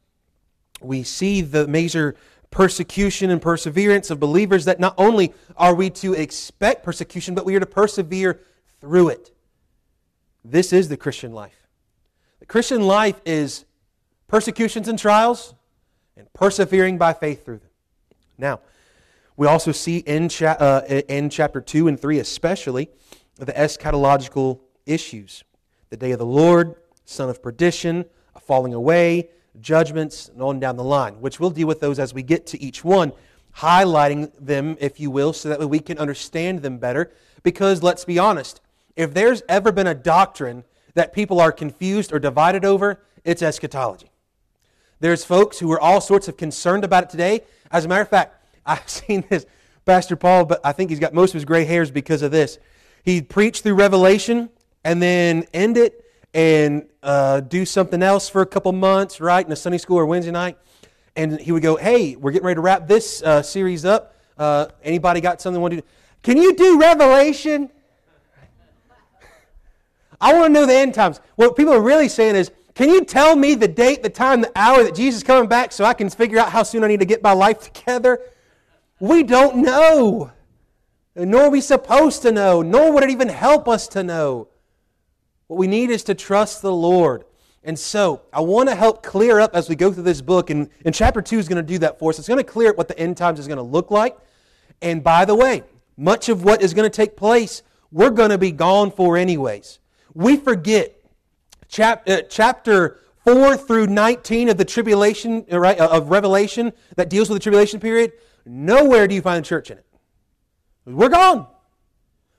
We 0.81 1.03
see 1.03 1.41
the 1.41 1.67
major 1.67 2.15
persecution 2.51 3.31
and 3.31 3.43
perseverance 3.43 4.11
of 4.11 4.21
believers 4.21 4.67
that 4.67 4.79
not 4.79 4.95
only 4.97 5.35
are 5.57 5.75
we 5.75 5.91
to 5.91 6.15
expect 6.15 6.85
persecution, 6.85 7.35
but 7.35 7.45
we 7.45 7.57
are 7.57 7.61
to 7.61 7.67
persevere 7.67 8.41
through 8.81 9.09
it. 9.09 9.33
This 10.45 10.73
is 10.73 10.89
the 10.89 10.97
Christian 10.97 11.33
life. 11.33 11.67
The 12.39 12.47
Christian 12.47 12.83
life 12.83 13.21
is 13.25 13.65
persecutions 14.29 14.87
and 14.87 14.99
trials 14.99 15.55
and 16.17 16.33
persevering 16.33 16.99
by 16.99 17.13
faith 17.13 17.45
through 17.45 17.59
them. 17.59 17.71
Now, 18.39 18.61
we 19.37 19.47
also 19.47 19.73
see 19.73 19.99
in, 19.99 20.29
cha- 20.29 20.57
uh, 20.59 20.83
in 21.09 21.29
chapter 21.29 21.61
2 21.61 21.89
and 21.89 21.99
3, 21.99 22.19
especially, 22.19 22.89
the 23.37 23.53
eschatological 23.53 24.61
issues 24.87 25.43
the 25.91 25.97
day 25.97 26.13
of 26.13 26.19
the 26.19 26.27
Lord, 26.27 26.75
son 27.05 27.29
of 27.29 27.43
perdition, 27.43 28.05
a 28.35 28.41
falling 28.41 28.75
away, 28.75 29.29
judgments, 29.61 30.29
and 30.29 30.43
on 30.43 30.59
down 30.59 30.77
the 30.77 30.85
line, 30.85 31.21
which 31.21 31.39
we'll 31.39 31.51
deal 31.51 31.69
with 31.69 31.81
those 31.81 31.99
as 31.99 32.13
we 32.13 32.23
get 32.23 32.47
to 32.47 32.61
each 32.61 32.85
one, 32.85 33.13
highlighting 33.59 34.33
them, 34.39 34.77
if 34.81 34.99
you 34.99 35.11
will, 35.11 35.33
so 35.33 35.49
that 35.49 35.69
we 35.69 35.79
can 35.79 35.99
understand 35.99 36.63
them 36.63 36.79
better. 36.79 37.13
Because 37.43 37.83
let's 37.83 38.05
be 38.05 38.19
honest, 38.19 38.61
if 38.97 39.15
there's 39.15 39.43
ever 39.49 39.71
been 39.71 39.87
a 39.87 39.95
doctrine 39.95 40.65
that 40.95 41.13
people 41.13 41.41
are 41.41 41.53
confused 41.53 42.13
or 42.13 42.19
divided 42.19 42.65
over, 42.65 43.01
it's 43.25 43.43
eschatology. 43.43 44.11
There's 45.05 45.23
folks 45.23 45.59
who 45.59 45.71
are 45.71 45.79
all 45.79 46.01
sorts 46.01 46.29
of 46.29 46.39
concerned 46.39 46.83
about 46.83 47.03
it 47.03 47.11
today. 47.11 47.43
As 47.71 47.85
a 47.85 47.89
matter 47.89 48.01
of 48.01 48.09
fact, 48.09 48.43
I've 48.65 48.89
seen 48.89 49.23
this. 49.29 49.45
Pastor 49.85 50.17
Paul, 50.17 50.47
but 50.47 50.63
I 50.65 50.73
think 50.73 50.89
he's 50.89 50.99
got 50.99 51.13
most 51.13 51.33
of 51.33 51.35
his 51.35 51.45
gray 51.45 51.67
hairs 51.67 51.91
because 51.91 52.23
of 52.23 52.31
this. 52.31 52.59
He 53.03 53.21
preached 53.21 53.65
through 53.65 53.75
Revelation 53.75 54.49
and 54.83 55.03
then 55.03 55.45
end 55.53 55.77
it 55.77 56.07
and 56.33 56.87
uh, 57.03 57.41
do 57.41 57.67
something 57.67 58.03
else 58.03 58.31
for 58.31 58.41
a 58.41 58.47
couple 58.47 58.73
months, 58.73 59.21
right, 59.21 59.45
in 59.45 59.53
a 59.53 59.57
Sunday 59.57 59.77
school 59.77 59.99
or 59.99 60.07
Wednesday 60.07 60.33
night. 60.33 60.57
And 61.15 61.39
he 61.39 61.53
would 61.53 61.63
go, 61.63 61.77
Hey, 61.77 62.17
we're 62.17 62.33
getting 62.33 62.47
ready 62.47 62.55
to 62.55 62.63
wrap 62.63 62.89
this 62.89 63.23
uh, 63.23 63.43
series 63.43 63.85
up. 63.85 64.17
Uh, 64.39 64.69
anybody 64.83 65.21
got 65.21 65.39
something 65.39 65.61
want 65.61 65.73
to 65.73 65.81
do? 65.83 65.87
Can 66.23 66.39
you 66.39 66.55
do 66.55 66.81
Revelation? 66.81 67.69
I 70.19 70.33
want 70.33 70.47
to 70.47 70.61
know 70.61 70.65
the 70.65 70.73
end 70.73 70.95
times. 70.95 71.21
What 71.37 71.57
people 71.57 71.75
are 71.75 71.83
really 71.83 72.09
saying 72.09 72.37
is, 72.37 72.51
can 72.75 72.89
you 72.91 73.05
tell 73.05 73.37
me 73.37 73.55
the 73.55 73.69
date, 73.69 74.03
the 74.03 74.11
time, 74.11 74.41
the 74.41 74.53
hour 74.57 74.83
that 74.83 74.97
Jesus 74.97 75.19
is 75.19 75.23
coming 75.23 75.49
back 75.49 75.71
so 75.71 75.85
I 75.85 75.95
can 75.95 76.11
figure 76.11 76.39
out 76.39 76.51
how 76.51 76.65
soon 76.65 76.83
I 76.83 76.89
need 76.89 77.01
to 77.01 77.07
get 77.07 77.23
my 77.23 77.33
life 77.33 77.73
together? 77.73 78.21
We 78.99 79.23
don't 79.23 79.59
know. 79.59 80.33
Nor 81.15 81.43
are 81.43 81.51
we 81.51 81.61
supposed 81.61 82.23
to 82.23 82.33
know, 82.33 82.63
nor 82.63 82.93
would 82.93 83.05
it 83.05 83.11
even 83.11 83.29
help 83.29 83.69
us 83.69 83.87
to 83.89 84.03
know. 84.03 84.49
What 85.47 85.59
we 85.59 85.69
need 85.69 85.91
is 85.91 86.03
to 86.05 86.15
trust 86.15 86.63
the 86.63 86.73
Lord. 86.73 87.25
And 87.63 87.79
so, 87.79 88.23
I 88.33 88.41
want 88.41 88.69
to 88.69 88.75
help 88.75 89.03
clear 89.03 89.39
up 89.39 89.55
as 89.55 89.69
we 89.69 89.77
go 89.77 89.93
through 89.93 90.03
this 90.03 90.21
book, 90.21 90.51
and, 90.51 90.69
and 90.85 90.95
chapter 90.95 91.23
2 91.23 91.39
is 91.39 91.49
going 91.49 91.65
to 91.65 91.73
do 91.73 91.79
that 91.79 91.99
for 91.99 92.11
us. 92.11 92.19
It's 92.19 92.29
going 92.29 92.39
to 92.39 92.45
clear 92.45 92.71
up 92.71 92.77
what 92.77 92.89
the 92.89 92.99
end 92.99 93.17
times 93.17 93.39
is 93.39 93.47
going 93.47 93.59
to 93.59 93.63
look 93.63 93.91
like. 93.91 94.19
And 94.83 95.03
by 95.03 95.25
the 95.25 95.35
way, 95.35 95.63
much 95.97 96.29
of 96.29 96.45
what 96.45 96.61
is 96.61 96.75
going 96.75 96.91
to 96.91 96.95
take 96.95 97.17
place, 97.17 97.63
we're 97.93 98.11
going 98.11 98.31
to 98.31 98.39
be 98.39 98.51
gone 98.51 98.91
for 98.91 99.17
anyways. 99.17 99.79
We 100.13 100.37
forget 100.37 100.95
chap, 101.75 102.09
uh, 102.09 102.23
chapter 102.31 103.01
4 103.25 103.57
through 103.57 103.89
19 103.89 104.49
of 104.49 104.57
the 104.57 104.65
tribulation, 104.65 105.45
uh, 105.53 105.59
right, 105.59 105.79
uh, 105.79 105.89
of 105.89 106.09
Revelation 106.09 106.73
that 106.97 107.11
deals 107.11 107.29
with 107.29 107.37
the 107.37 107.43
tribulation 107.43 107.81
period. 107.81 108.13
Nowhere 108.47 109.09
do 109.09 109.15
you 109.15 109.21
find 109.21 109.45
the 109.45 109.49
church 109.49 109.71
in 109.71 109.79
it. 109.79 109.87
We're 110.87 111.09
gone. 111.09 111.49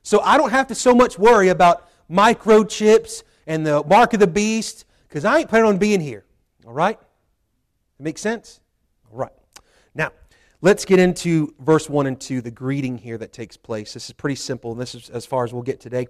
So 0.03 0.21
I 0.21 0.37
don't 0.37 0.51
have 0.51 0.67
to 0.67 0.75
so 0.75 0.95
much 0.95 1.19
worry 1.19 1.49
about 1.49 1.89
microchips 2.09 3.23
and 3.45 3.65
the 3.65 3.83
mark 3.83 4.13
of 4.13 4.19
the 4.19 4.27
beast 4.27 4.85
because 5.09 5.25
I 5.25 5.39
ain't 5.39 5.49
planning 5.49 5.67
on 5.67 5.77
being 5.79 5.99
here. 5.99 6.23
All 6.65 6.73
right? 6.73 6.99
Make 7.99 8.17
sense? 8.17 8.61
All 9.11 9.17
right. 9.17 9.31
Now, 9.95 10.11
let's 10.61 10.85
get 10.85 10.99
into 10.99 11.53
verse 11.59 11.89
1 11.89 12.07
and 12.07 12.21
2, 12.21 12.41
the 12.41 12.51
greeting 12.51 12.97
here 12.97 13.17
that 13.17 13.33
takes 13.33 13.57
place. 13.57 13.93
This 13.93 14.07
is 14.07 14.13
pretty 14.13 14.35
simple, 14.35 14.71
and 14.71 14.79
this 14.79 14.95
is 14.95 15.09
as 15.09 15.25
far 15.25 15.43
as 15.43 15.51
we'll 15.51 15.63
get 15.63 15.81
today. 15.81 16.07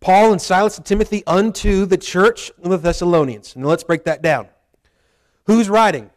Paul 0.00 0.32
and 0.32 0.40
Silas 0.40 0.78
and 0.78 0.86
Timothy 0.86 1.22
unto 1.26 1.84
the 1.84 1.98
church 1.98 2.50
of 2.62 2.70
the 2.70 2.78
Thessalonians. 2.78 3.54
And 3.54 3.64
let's 3.66 3.84
break 3.84 4.04
that 4.04 4.22
down. 4.22 4.48
Who's 5.44 5.68
writing? 5.68 6.10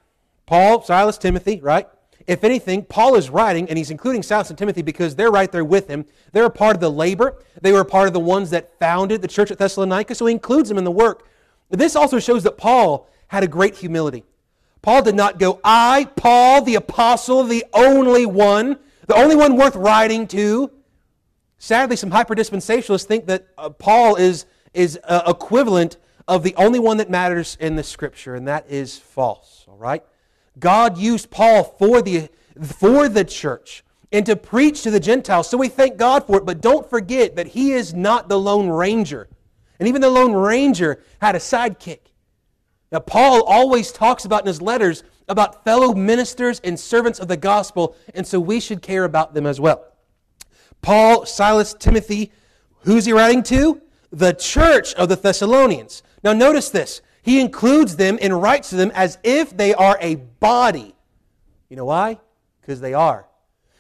Paul, 0.46 0.84
Silas, 0.84 1.18
Timothy, 1.18 1.60
right? 1.62 1.88
If 2.26 2.44
anything, 2.44 2.86
Paul 2.86 3.16
is 3.16 3.30
writing, 3.30 3.68
and 3.68 3.78
he's 3.78 3.92
including 3.92 4.24
Silas 4.24 4.50
and 4.50 4.58
Timothy 4.58 4.82
because 4.82 5.16
they're 5.16 5.32
right 5.32 5.52
there 5.52 5.66
with 5.66 5.88
him. 5.88 6.06
They're 6.32 6.46
a 6.46 6.50
part 6.50 6.76
of 6.76 6.82
the 6.82 6.90
labor. 6.90 7.44
They 7.62 7.74
were 7.74 7.82
a 7.82 7.86
part 7.86 8.08
of 8.08 8.14
the 8.14 8.20
ones 8.20 8.50
that 8.52 8.80
founded 8.80 9.22
the 9.22 9.28
church 9.28 9.52
at 9.52 9.58
Thessalonica, 9.58 10.16
so 10.16 10.26
he 10.26 10.34
includes 10.34 10.70
them 10.70 10.78
in 10.78 10.86
the 10.86 10.92
work. 10.92 11.28
This 11.70 11.96
also 11.96 12.20
shows 12.20 12.44
that 12.44 12.58
Paul 12.58 13.10
had 13.28 13.44
a 13.44 13.48
great 13.48 13.76
humility. 13.76 14.24
Paul 14.82 15.02
did 15.02 15.16
not 15.16 15.40
go, 15.40 15.60
I, 15.64 16.08
Paul, 16.16 16.62
the 16.62 16.76
apostle, 16.76 17.44
the 17.44 17.66
only 17.74 18.26
one, 18.26 18.78
the 19.08 19.16
only 19.16 19.36
one 19.36 19.58
worth 19.58 19.76
writing 19.76 20.28
to. 20.28 20.72
Sadly, 21.64 21.96
some 21.96 22.12
hyperdispensationalists 22.12 23.06
think 23.06 23.28
that 23.28 23.48
uh, 23.58 23.70
Paul 23.70 24.18
is, 24.18 24.46
is 24.74 25.00
uh, 25.06 25.22
equivalent 25.26 25.96
of 26.28 26.44
the 26.44 26.54
only 26.58 26.78
one 26.78 26.98
that 26.98 27.10
matters 27.10 27.56
in 27.58 27.78
the 27.78 27.84
scripture, 27.84 28.36
and 28.36 28.46
that 28.50 28.66
is 28.70 29.00
false, 29.00 29.64
all 29.70 29.78
right? 29.78 30.04
God 30.60 30.98
used 30.98 31.32
Paul 31.32 31.64
for 31.64 32.02
the, 32.02 32.28
for 32.62 33.08
the 33.08 33.24
church 33.24 33.86
and 34.12 34.26
to 34.26 34.36
preach 34.36 34.82
to 34.84 34.92
the 34.92 35.00
Gentiles. 35.00 35.50
So 35.50 35.58
we 35.58 35.70
thank 35.70 35.96
God 35.96 36.28
for 36.28 36.36
it, 36.36 36.46
but 36.46 36.60
don't 36.60 36.90
forget 36.90 37.38
that 37.38 37.48
he 37.48 37.72
is 37.72 37.94
not 37.94 38.28
the 38.28 38.38
Lone 38.38 38.68
Ranger. 38.68 39.30
And 39.80 39.88
even 39.88 40.02
the 40.02 40.10
Lone 40.10 40.34
Ranger 40.34 41.02
had 41.22 41.34
a 41.34 41.40
sidekick. 41.40 42.12
Now, 42.92 43.00
Paul 43.00 43.42
always 43.44 43.94
talks 43.94 44.26
about 44.26 44.42
in 44.42 44.48
his 44.48 44.62
letters 44.62 45.06
about 45.30 45.64
fellow 45.64 45.94
ministers 45.94 46.60
and 46.60 46.78
servants 46.78 47.22
of 47.22 47.30
the 47.30 47.38
gospel, 47.38 47.96
and 48.14 48.28
so 48.28 48.38
we 48.38 48.60
should 48.60 48.82
care 48.82 49.06
about 49.06 49.34
them 49.34 49.46
as 49.46 49.62
well. 49.62 49.86
Paul, 50.84 51.26
Silas, 51.26 51.74
Timothy, 51.74 52.32
who's 52.82 53.06
he 53.06 53.14
writing 53.14 53.42
to? 53.44 53.82
The 54.12 54.34
church 54.34 54.94
of 54.94 55.10
the 55.10 55.16
Thessalonians. 55.16 56.04
Now, 56.24 56.34
notice 56.34 56.70
this. 56.70 57.02
He 57.24 57.40
includes 57.40 57.96
them 57.96 58.20
and 58.22 58.40
writes 58.40 58.70
to 58.70 58.76
them 58.76 58.92
as 58.94 59.18
if 59.24 59.58
they 59.58 59.74
are 59.74 59.98
a 60.02 60.16
body. 60.16 60.94
You 61.70 61.78
know 61.78 61.86
why? 61.86 62.20
Because 62.62 62.82
they 62.82 62.94
are. 62.94 63.26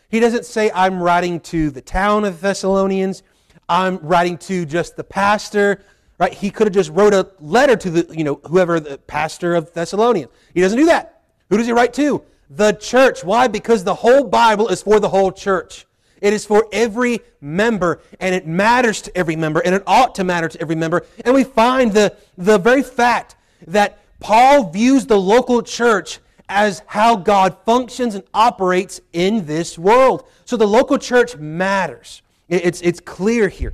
He 0.09 0.19
doesn't 0.19 0.45
say, 0.45 0.71
I'm 0.73 1.03
writing 1.03 1.39
to 1.41 1.69
the 1.69 1.81
town 1.81 2.23
of 2.23 2.39
the 2.39 2.47
Thessalonians. 2.47 3.21
I'm 3.67 3.97
writing 3.97 4.37
to 4.39 4.65
just 4.65 4.95
the 4.95 5.03
pastor. 5.03 5.83
Right? 6.19 6.33
He 6.33 6.51
could 6.51 6.67
have 6.67 6.73
just 6.73 6.91
wrote 6.91 7.13
a 7.13 7.29
letter 7.39 7.75
to 7.75 7.89
the, 7.89 8.15
you 8.15 8.23
know, 8.23 8.39
whoever 8.47 8.79
the 8.79 8.97
pastor 8.97 9.55
of 9.55 9.73
Thessalonians. 9.73 10.31
He 10.53 10.61
doesn't 10.61 10.77
do 10.77 10.85
that. 10.85 11.21
Who 11.49 11.57
does 11.57 11.67
he 11.67 11.73
write 11.73 11.93
to? 11.95 12.23
The 12.49 12.71
church. 12.73 13.23
Why? 13.23 13.47
Because 13.47 13.83
the 13.83 13.95
whole 13.95 14.23
Bible 14.23 14.69
is 14.69 14.81
for 14.81 14.99
the 15.01 15.09
whole 15.09 15.31
church. 15.31 15.85
It 16.23 16.31
is 16.31 16.45
for 16.45 16.67
every 16.71 17.19
member, 17.41 17.99
and 18.21 18.33
it 18.33 18.47
matters 18.47 19.01
to 19.01 19.15
every 19.15 19.35
member, 19.35 19.59
and 19.59 19.75
it 19.75 19.83
ought 19.85 20.15
to 20.15 20.23
matter 20.23 20.47
to 20.47 20.61
every 20.61 20.73
member. 20.73 21.05
And 21.25 21.35
we 21.35 21.43
find 21.43 21.91
the, 21.91 22.15
the 22.37 22.57
very 22.57 22.81
fact 22.81 23.35
that 23.67 23.99
Paul 24.21 24.69
views 24.69 25.05
the 25.05 25.19
local 25.19 25.61
church 25.61 26.19
as 26.47 26.81
how 26.85 27.17
God 27.17 27.57
functions 27.65 28.15
and 28.15 28.23
operates 28.33 29.01
in 29.11 29.45
this 29.45 29.77
world. 29.77 30.25
So 30.45 30.55
the 30.55 30.65
local 30.65 30.97
church 30.97 31.35
matters. 31.35 32.21
It's, 32.47 32.79
it's 32.79 33.01
clear 33.01 33.49
here. 33.49 33.73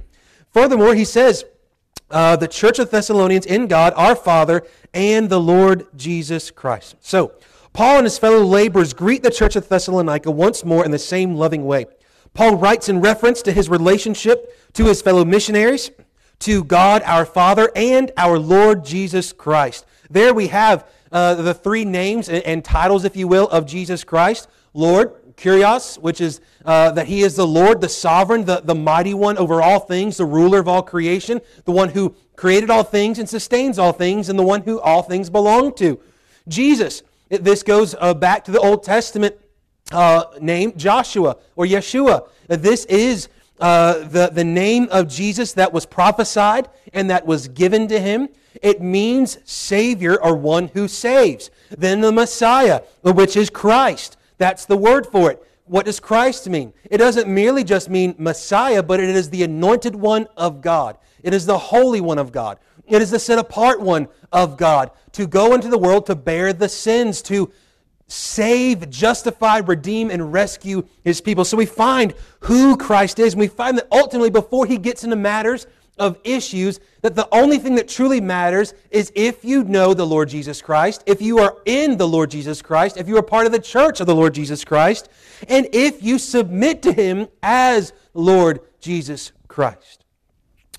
Furthermore, 0.52 0.96
he 0.96 1.06
says, 1.06 1.46
uh, 2.10 2.36
the 2.36 2.48
church 2.48 2.80
of 2.80 2.90
Thessalonians 2.90 3.46
in 3.46 3.68
God, 3.68 3.94
our 3.96 4.16
Father, 4.16 4.66
and 4.92 5.30
the 5.30 5.40
Lord 5.40 5.86
Jesus 5.96 6.50
Christ. 6.50 6.96
So, 7.02 7.34
Paul 7.74 7.98
and 7.98 8.06
his 8.06 8.18
fellow 8.18 8.44
laborers 8.44 8.94
greet 8.94 9.22
the 9.22 9.30
church 9.30 9.56
of 9.56 9.70
Thessalonica 9.70 10.32
once 10.32 10.66
more 10.66 10.84
in 10.84 10.90
the 10.90 10.98
same 10.98 11.36
loving 11.36 11.66
way. 11.66 11.86
Paul 12.34 12.56
writes 12.56 12.90
in 12.90 13.02
reference 13.02 13.42
to 13.44 13.52
his 13.52 13.70
relationship 13.70 14.56
to 14.74 14.86
his 14.86 15.02
fellow 15.02 15.26
missionaries, 15.26 15.92
to 16.40 16.64
God 16.64 17.02
our 17.06 17.26
Father, 17.26 17.72
and 17.76 18.12
our 18.16 18.40
Lord 18.40 18.86
Jesus 18.86 19.34
Christ. 19.34 19.86
There 20.10 20.34
we 20.34 20.48
have 20.48 20.88
uh, 21.12 21.36
the 21.36 21.54
three 21.54 21.86
names 21.86 22.30
and, 22.30 22.44
and, 22.44 22.64
titles, 22.64 23.04
if 23.04 23.16
you 23.16 23.28
will, 23.28 23.48
of 23.50 23.66
Jesus 23.66 24.04
Christ 24.04 24.48
Lord, 24.74 25.36
Kurios, 25.36 25.98
which 25.98 26.22
is 26.22 26.42
uh, 26.66 26.92
that 26.92 27.08
he 27.08 27.22
is 27.22 27.36
the 27.36 27.48
Lord, 27.48 27.82
the 27.82 27.90
sovereign, 27.90 28.46
the, 28.46 28.62
the 28.62 28.76
mighty 28.76 29.14
one 29.14 29.38
over 29.38 29.62
all 29.62 29.80
things, 29.80 30.18
the 30.18 30.26
ruler 30.26 30.60
of 30.60 30.68
all 30.68 30.84
creation, 30.84 31.42
the 31.66 31.72
one 31.72 31.90
who 31.90 32.16
created 32.36 32.70
all 32.70 32.84
things 32.84 33.18
and 33.20 33.28
sustains 33.28 33.80
all 33.80 33.92
things, 33.92 34.30
and 34.30 34.38
the 34.38 34.44
one 34.44 34.62
who 34.62 34.80
all 34.80 35.02
things 35.02 35.30
belong 35.30 35.74
to. 35.76 36.00
Jesus, 36.48 37.04
this 37.30 37.64
goes 37.64 37.96
uh, 38.00 38.14
back 38.14 38.44
to 38.46 38.52
the 38.52 38.60
Old 38.60 38.84
Testament 38.84 39.36
uh, 39.92 40.26
name, 40.42 40.74
Joshua 40.78 41.38
or 41.56 41.66
Yeshua. 41.66 42.28
This 42.48 42.86
is 42.86 43.30
uh, 43.60 44.08
the, 44.08 44.30
the 44.32 44.44
name 44.44 44.88
of 44.92 45.08
Jesus 45.08 45.54
that 45.54 45.74
was 45.74 45.86
prophesied 45.86 46.70
and 46.94 47.10
that 47.10 47.26
was 47.26 47.48
given 47.48 47.88
to 47.88 48.00
him. 48.00 48.30
It 48.62 48.82
means 48.82 49.38
Savior 49.46 50.22
or 50.22 50.36
one 50.36 50.70
who 50.70 50.88
saves. 50.88 51.52
Then 51.70 52.02
the 52.02 52.12
Messiah, 52.12 52.82
which 53.04 53.36
is 53.36 53.50
Christ. 53.50 54.18
That's 54.38 54.66
the 54.66 54.78
word 54.78 55.06
for 55.06 55.32
it. 55.32 55.44
What 55.66 55.86
does 55.86 56.00
Christ 56.00 56.50
mean? 56.50 56.74
It 56.90 56.98
doesn't 56.98 57.28
merely 57.28 57.64
just 57.64 57.90
mean 57.90 58.16
Messiah, 58.18 58.82
but 58.82 59.00
it 59.00 59.10
is 59.10 59.30
the 59.30 59.44
anointed 59.44 59.96
one 59.96 60.28
of 60.36 60.62
God. 60.62 60.98
It 61.22 61.34
is 61.34 61.46
the 61.46 61.58
holy 61.58 62.02
one 62.02 62.18
of 62.18 62.32
God. 62.32 62.58
It 62.88 63.04
is 63.04 63.12
the 63.12 63.20
set 63.20 63.38
apart 63.38 63.80
one 63.80 64.08
of 64.32 64.58
God 64.58 64.90
to 65.12 65.28
go 65.28 65.54
into 65.54 65.68
the 65.68 65.78
world 65.78 66.08
to 66.08 66.16
bear 66.16 66.54
the 66.54 66.70
sins, 66.70 67.22
to 67.24 67.52
save, 68.10 68.90
justify, 68.90 69.60
redeem, 69.60 70.10
and 70.10 70.34
rescue 70.34 70.86
his 71.06 71.22
people. 71.22 71.46
So 71.46 71.56
we 71.56 71.66
find 71.66 72.14
who 72.42 72.76
Christ 72.76 73.20
is, 73.20 73.34
and 73.34 73.40
we 73.40 73.48
find 73.48 73.78
that 73.78 73.88
ultimately, 73.92 74.30
before 74.30 74.66
he 74.66 74.78
gets 74.78 75.04
into 75.04 75.16
matters 75.16 75.68
of 75.98 76.18
issues, 76.24 76.80
that 77.02 77.16
the 77.16 77.28
only 77.32 77.60
thing 77.60 77.76
that 77.76 77.88
truly 77.88 78.20
matters 78.20 78.74
is 78.90 79.12
if 79.16 79.46
you 79.46 79.64
know 79.64 79.94
the 79.94 80.06
Lord 80.06 80.30
Jesus 80.30 80.62
Christ, 80.62 81.04
if 81.06 81.22
you 81.22 81.40
are 81.40 81.58
in 81.66 81.98
the 81.98 82.08
Lord 82.08 82.32
Jesus 82.32 82.62
Christ, 82.62 82.98
if 82.98 83.08
you 83.08 83.18
are 83.18 83.24
part 83.24 83.46
of 83.46 83.52
the 83.52 83.60
church 83.60 84.00
of 84.00 84.08
the 84.08 84.16
Lord 84.16 84.34
Jesus 84.34 84.64
Christ, 84.64 85.10
and 85.48 85.68
if 85.72 86.02
you 86.02 86.18
submit 86.18 86.82
to 86.84 86.94
him 86.94 87.28
as 87.44 87.94
Lord 88.14 88.62
Jesus 88.80 89.34
Christ. 89.48 90.06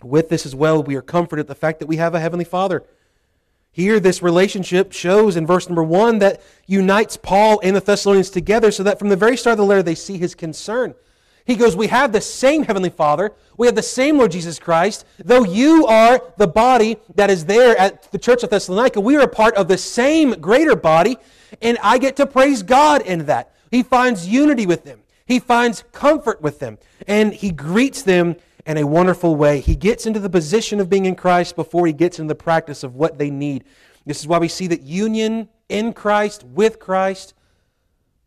With 0.03 0.31
this 0.31 0.47
as 0.47 0.55
well, 0.55 0.83
we 0.83 0.97
are 0.97 1.03
comforted 1.03 1.45
at 1.45 1.49
the 1.49 1.55
fact 1.55 1.81
that 1.81 1.87
we 1.87 1.97
have 1.97 2.15
a 2.15 2.21
Heavenly 2.21 2.47
Father 2.47 2.85
here, 3.73 4.01
this 4.01 4.23
relationship 4.23 4.93
shows 4.93 5.37
in 5.37 5.47
verse 5.47 5.69
number 5.69 5.85
one 5.85 6.19
that 6.19 6.43
unites 6.67 7.17
Paul 7.17 7.61
and 7.63 7.77
the 7.77 7.81
Thessalonians 7.81 8.31
together 8.31 8.71
so 8.73 8.83
that 8.83 8.99
from 8.99 9.09
the 9.09 9.17
very 9.17 9.37
start 9.37 9.53
of 9.53 9.59
the 9.59 9.65
letter 9.65 9.83
they 9.83 9.95
see 9.95 10.19
his 10.19 10.35
concern. 10.35 10.95
He 11.45 11.57
goes, 11.57 11.77
We 11.77 11.87
have 11.87 12.13
the 12.13 12.21
same 12.21 12.65
Heavenly 12.65 12.91
Father. 12.91 13.33
We 13.57 13.67
have 13.67 13.77
the 13.77 13.83
same 13.83 14.19
Lord 14.19 14.33
Jesus 14.33 14.59
Christ. 14.59 15.05
Though 15.19 15.45
you 15.45 15.87
are 15.87 16.23
the 16.37 16.49
body 16.49 16.97
that 17.15 17.31
is 17.31 17.45
there 17.45 17.77
at 17.77 18.11
the 18.11 18.19
church 18.19 18.43
of 18.43 18.51
Thessalonica, 18.51 19.01
we 19.01 19.17
are 19.17 19.23
a 19.23 19.29
part 19.29 19.55
of 19.55 19.69
the 19.69 19.79
same 19.79 20.33
greater 20.41 20.77
body, 20.77 21.17
and 21.63 21.79
I 21.83 21.99
get 21.99 22.17
to 22.17 22.27
praise 22.27 22.63
God 22.63 23.03
in 23.03 23.27
that. 23.27 23.55
He 23.71 23.83
finds 23.83 24.27
unity 24.27 24.67
with 24.67 24.85
them, 24.85 25.01
he 25.27 25.39
finds 25.39 25.85
comfort 25.93 26.43
with 26.43 26.59
them, 26.59 26.79
and 27.07 27.33
he 27.33 27.51
greets 27.51 28.03
them 28.03 28.37
in 28.71 28.77
a 28.77 28.87
wonderful 28.87 29.35
way. 29.35 29.59
He 29.59 29.75
gets 29.75 30.07
into 30.07 30.21
the 30.21 30.31
position 30.31 30.79
of 30.79 30.89
being 30.89 31.07
in 31.07 31.17
Christ 31.17 31.57
before 31.57 31.89
he 31.89 31.93
gets 31.93 32.21
into 32.21 32.29
the 32.29 32.37
practice 32.37 32.85
of 32.85 32.95
what 32.95 33.19
they 33.19 33.29
need. 33.29 33.65
This 34.07 34.21
is 34.21 34.29
why 34.29 34.39
we 34.39 34.47
see 34.47 34.69
that 34.69 34.83
union 34.83 35.49
in 35.69 35.93
Christ, 35.93 36.45
with 36.45 36.79
Christ, 36.79 37.35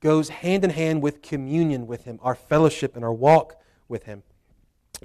goes 0.01 0.27
hand 0.27 0.65
in 0.65 0.71
hand 0.71 1.01
with 1.01 1.21
communion 1.21 1.87
with 1.87 2.03
Him, 2.03 2.19
our 2.21 2.35
fellowship 2.35 2.97
and 2.97 3.05
our 3.05 3.13
walk 3.13 3.55
with 3.87 4.03
Him. 4.03 4.23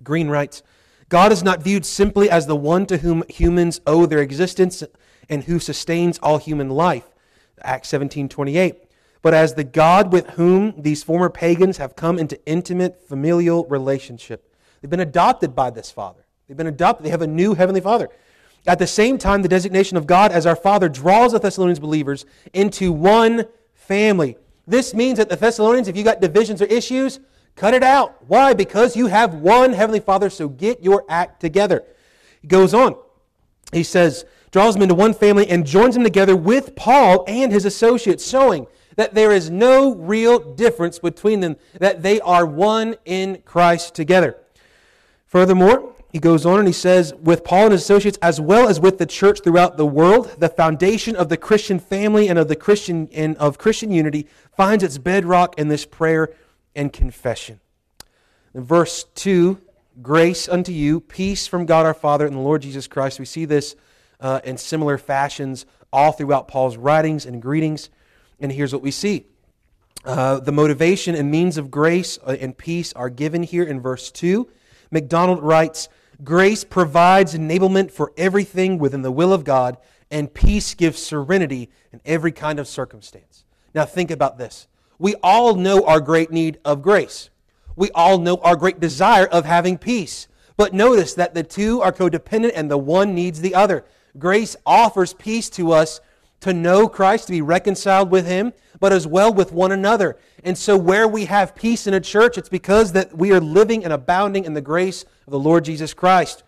Green 0.03 0.29
writes 0.29 0.64
God 1.09 1.31
is 1.31 1.44
not 1.44 1.62
viewed 1.62 1.87
simply 1.87 2.29
as 2.29 2.48
the 2.48 2.57
one 2.57 2.85
to 2.87 2.98
whom 2.98 3.22
humans 3.29 3.81
owe 3.87 4.07
their 4.07 4.18
existence 4.18 4.83
and 5.29 5.44
who 5.44 5.61
sustains 5.61 6.18
all 6.18 6.38
human 6.38 6.68
life. 6.68 7.14
Acts 7.62 7.88
17 7.90 8.29
28 8.29 8.85
but 9.20 9.35
as 9.35 9.55
the 9.55 9.64
God 9.64 10.12
with 10.12 10.31
whom 10.31 10.74
these 10.81 11.03
former 11.03 11.29
pagans 11.29 11.79
have 11.79 11.96
come 11.96 12.18
into 12.18 12.40
intimate 12.46 13.09
familial 13.09 13.64
relationship. 13.66 14.47
They've 14.80 14.90
been 14.90 15.00
adopted 15.00 15.54
by 15.54 15.70
this 15.70 15.90
Father. 15.90 16.24
They've 16.46 16.56
been 16.56 16.66
adopted. 16.66 17.04
They 17.04 17.10
have 17.10 17.22
a 17.22 17.26
new 17.26 17.54
Heavenly 17.54 17.80
Father. 17.80 18.08
At 18.66 18.78
the 18.78 18.86
same 18.86 19.18
time, 19.18 19.42
the 19.42 19.48
designation 19.48 19.96
of 19.96 20.06
God 20.06 20.32
as 20.32 20.46
our 20.46 20.56
Father 20.56 20.88
draws 20.88 21.32
the 21.32 21.40
Thessalonians 21.40 21.78
believers 21.78 22.26
into 22.52 22.92
one 22.92 23.46
family. 23.74 24.36
This 24.66 24.92
means 24.92 25.18
that 25.18 25.28
the 25.28 25.36
Thessalonians, 25.36 25.88
if 25.88 25.96
you 25.96 26.04
got 26.04 26.20
divisions 26.20 26.60
or 26.60 26.66
issues, 26.66 27.20
cut 27.56 27.74
it 27.74 27.82
out. 27.82 28.22
Why? 28.28 28.52
Because 28.52 28.96
you 28.96 29.06
have 29.06 29.34
one 29.34 29.72
Heavenly 29.72 30.00
Father, 30.00 30.28
so 30.28 30.48
get 30.48 30.82
your 30.82 31.04
act 31.08 31.40
together. 31.40 31.84
He 32.42 32.48
goes 32.48 32.74
on. 32.74 32.96
He 33.72 33.82
says, 33.82 34.24
draws 34.50 34.74
them 34.74 34.82
into 34.82 34.94
one 34.94 35.14
family 35.14 35.48
and 35.48 35.66
joins 35.66 35.94
them 35.94 36.04
together 36.04 36.36
with 36.36 36.76
Paul 36.76 37.24
and 37.26 37.52
his 37.52 37.64
associates, 37.64 38.28
showing 38.28 38.66
that 38.96 39.14
there 39.14 39.32
is 39.32 39.48
no 39.48 39.94
real 39.94 40.38
difference 40.38 40.98
between 40.98 41.40
them, 41.40 41.56
that 41.78 42.02
they 42.02 42.20
are 42.20 42.44
one 42.44 42.96
in 43.04 43.42
Christ 43.44 43.94
together. 43.94 44.36
Furthermore, 45.28 45.94
he 46.10 46.18
goes 46.18 46.46
on 46.46 46.58
and 46.58 46.66
he 46.66 46.72
says, 46.72 47.12
with 47.22 47.44
Paul 47.44 47.64
and 47.64 47.72
his 47.72 47.82
associates, 47.82 48.18
as 48.22 48.40
well 48.40 48.66
as 48.66 48.80
with 48.80 48.96
the 48.96 49.04
church 49.04 49.42
throughout 49.42 49.76
the 49.76 49.86
world, 49.86 50.34
the 50.38 50.48
foundation 50.48 51.14
of 51.14 51.28
the 51.28 51.36
Christian 51.36 51.78
family 51.78 52.28
and 52.28 52.38
of 52.38 52.48
the 52.48 52.56
Christian 52.56 53.10
and 53.12 53.36
of 53.36 53.58
Christian 53.58 53.90
unity 53.90 54.26
finds 54.56 54.82
its 54.82 54.96
bedrock 54.96 55.58
in 55.58 55.68
this 55.68 55.84
prayer 55.84 56.30
and 56.74 56.90
confession. 56.90 57.60
In 58.54 58.64
verse 58.64 59.04
2, 59.16 59.60
grace 60.00 60.48
unto 60.48 60.72
you, 60.72 60.98
peace 61.00 61.46
from 61.46 61.66
God 61.66 61.84
our 61.84 61.92
Father 61.92 62.26
and 62.26 62.34
the 62.34 62.40
Lord 62.40 62.62
Jesus 62.62 62.86
Christ. 62.86 63.18
We 63.18 63.26
see 63.26 63.44
this 63.44 63.76
uh, 64.20 64.40
in 64.44 64.56
similar 64.56 64.96
fashions 64.96 65.66
all 65.92 66.12
throughout 66.12 66.48
Paul's 66.48 66.78
writings 66.78 67.26
and 67.26 67.42
greetings. 67.42 67.90
And 68.40 68.50
here's 68.50 68.72
what 68.72 68.82
we 68.82 68.92
see. 68.92 69.26
Uh, 70.06 70.40
the 70.40 70.52
motivation 70.52 71.14
and 71.14 71.30
means 71.30 71.58
of 71.58 71.70
grace 71.70 72.18
uh, 72.26 72.34
and 72.40 72.56
peace 72.56 72.94
are 72.94 73.10
given 73.10 73.42
here 73.42 73.64
in 73.64 73.78
verse 73.78 74.10
2 74.10 74.48
MacDonald 74.90 75.42
writes 75.42 75.88
Grace 76.24 76.64
provides 76.64 77.35
enablement 77.35 77.90
for 77.90 78.12
everything 78.16 78.79
within 78.79 79.03
the 79.03 79.12
will 79.12 79.33
of 79.33 79.44
God, 79.44 79.77
and 80.11 80.33
peace 80.33 80.74
gives 80.74 81.01
serenity 81.01 81.70
in 81.92 82.01
every 82.05 82.33
kind 82.33 82.59
of 82.59 82.66
circumstance. 82.66 83.44
Now, 83.74 83.85
think 83.85 84.11
about 84.11 84.38
this. 84.38 84.66
We 84.98 85.14
all 85.22 85.55
know 85.55 85.85
our 85.87 86.01
great 86.01 86.31
need 86.33 86.59
of 86.64 86.83
grace. 86.83 87.31
We 87.77 87.90
all 87.92 88.18
know 88.18 88.38
our 88.38 88.57
great 88.57 88.81
desire 88.81 89.27
of 89.27 89.44
having 89.44 89.79
peace. 89.79 90.27
But 90.57 90.74
notice 90.74 91.14
that 91.14 91.35
the 91.35 91.44
two 91.44 91.81
are 91.81 91.92
codependent 91.92 92.53
and 92.57 92.68
the 92.68 92.79
one 92.79 93.14
needs 93.14 93.40
the 93.40 93.55
other. 93.55 93.85
Grace 94.18 94.57
offers 94.66 95.14
peace 95.14 95.48
to 95.51 95.70
us 95.70 96.01
to 96.40 96.53
know 96.53 96.88
Christ, 96.88 97.27
to 97.27 97.33
be 97.33 97.42
reconciled 97.42 98.11
with 98.11 98.27
Him, 98.27 98.53
but 98.81 98.92
as 98.92 99.07
well 99.07 99.33
with 99.33 99.53
one 99.53 99.72
another. 99.72 100.16
And 100.44 100.57
so, 100.57 100.77
where 100.77 101.09
we 101.09 101.24
have 101.24 101.55
peace 101.55 101.87
in 101.87 101.94
a 101.94 102.01
church, 102.01 102.38
it's 102.38 102.48
because 102.48 102.92
that 102.92 103.16
we 103.16 103.33
are 103.33 103.40
living 103.40 103.85
and 103.85 103.92
abounding 103.92 104.44
in 104.44 104.55
the 104.55 104.61
grace 104.61 105.05
of 105.27 105.33
the 105.33 105.38
Lord 105.38 105.64
Jesus 105.64 105.94
Christ. 105.94 106.42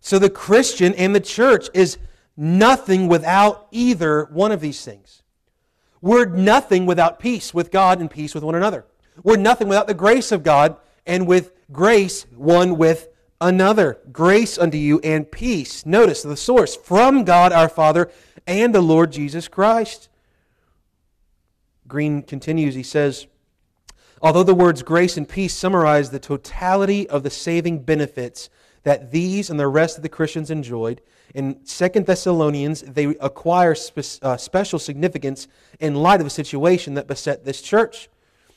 So, 0.00 0.18
the 0.18 0.30
Christian 0.30 0.94
and 0.94 1.14
the 1.14 1.20
church 1.20 1.68
is 1.72 1.98
nothing 2.36 3.08
without 3.08 3.68
either 3.70 4.24
one 4.26 4.52
of 4.52 4.60
these 4.60 4.84
things. 4.84 5.22
We're 6.00 6.26
nothing 6.26 6.84
without 6.84 7.18
peace 7.18 7.54
with 7.54 7.70
God 7.70 8.00
and 8.00 8.10
peace 8.10 8.34
with 8.34 8.44
one 8.44 8.54
another. 8.54 8.84
We're 9.22 9.36
nothing 9.36 9.68
without 9.68 9.86
the 9.86 9.94
grace 9.94 10.32
of 10.32 10.42
God 10.42 10.76
and 11.06 11.26
with 11.26 11.52
grace 11.72 12.26
one 12.34 12.76
with 12.76 13.08
another. 13.44 13.98
Grace 14.10 14.58
unto 14.58 14.78
you 14.78 14.98
and 15.00 15.30
peace. 15.30 15.84
Notice 15.84 16.22
the 16.22 16.36
source 16.36 16.74
from 16.74 17.24
God 17.24 17.52
our 17.52 17.68
Father 17.68 18.10
and 18.46 18.74
the 18.74 18.80
Lord 18.80 19.12
Jesus 19.12 19.46
Christ. 19.46 20.08
Green 21.86 22.22
continues, 22.22 22.74
he 22.74 22.82
says, 22.82 23.26
Although 24.22 24.42
the 24.42 24.54
words 24.54 24.82
grace 24.82 25.18
and 25.18 25.28
peace 25.28 25.54
summarize 25.54 26.10
the 26.10 26.18
totality 26.18 27.06
of 27.08 27.22
the 27.22 27.30
saving 27.30 27.80
benefits 27.80 28.48
that 28.82 29.10
these 29.10 29.50
and 29.50 29.60
the 29.60 29.68
rest 29.68 29.98
of 29.98 30.02
the 30.02 30.08
Christians 30.08 30.50
enjoyed, 30.50 31.02
in 31.34 31.60
2 31.66 31.88
Thessalonians 32.00 32.80
they 32.82 33.06
acquire 33.20 33.74
spe- 33.74 34.22
uh, 34.22 34.38
special 34.38 34.78
significance 34.78 35.46
in 35.78 35.94
light 35.94 36.20
of 36.20 36.26
the 36.26 36.30
situation 36.30 36.94
that 36.94 37.06
beset 37.06 37.44
this 37.44 37.60
church. 37.60 38.08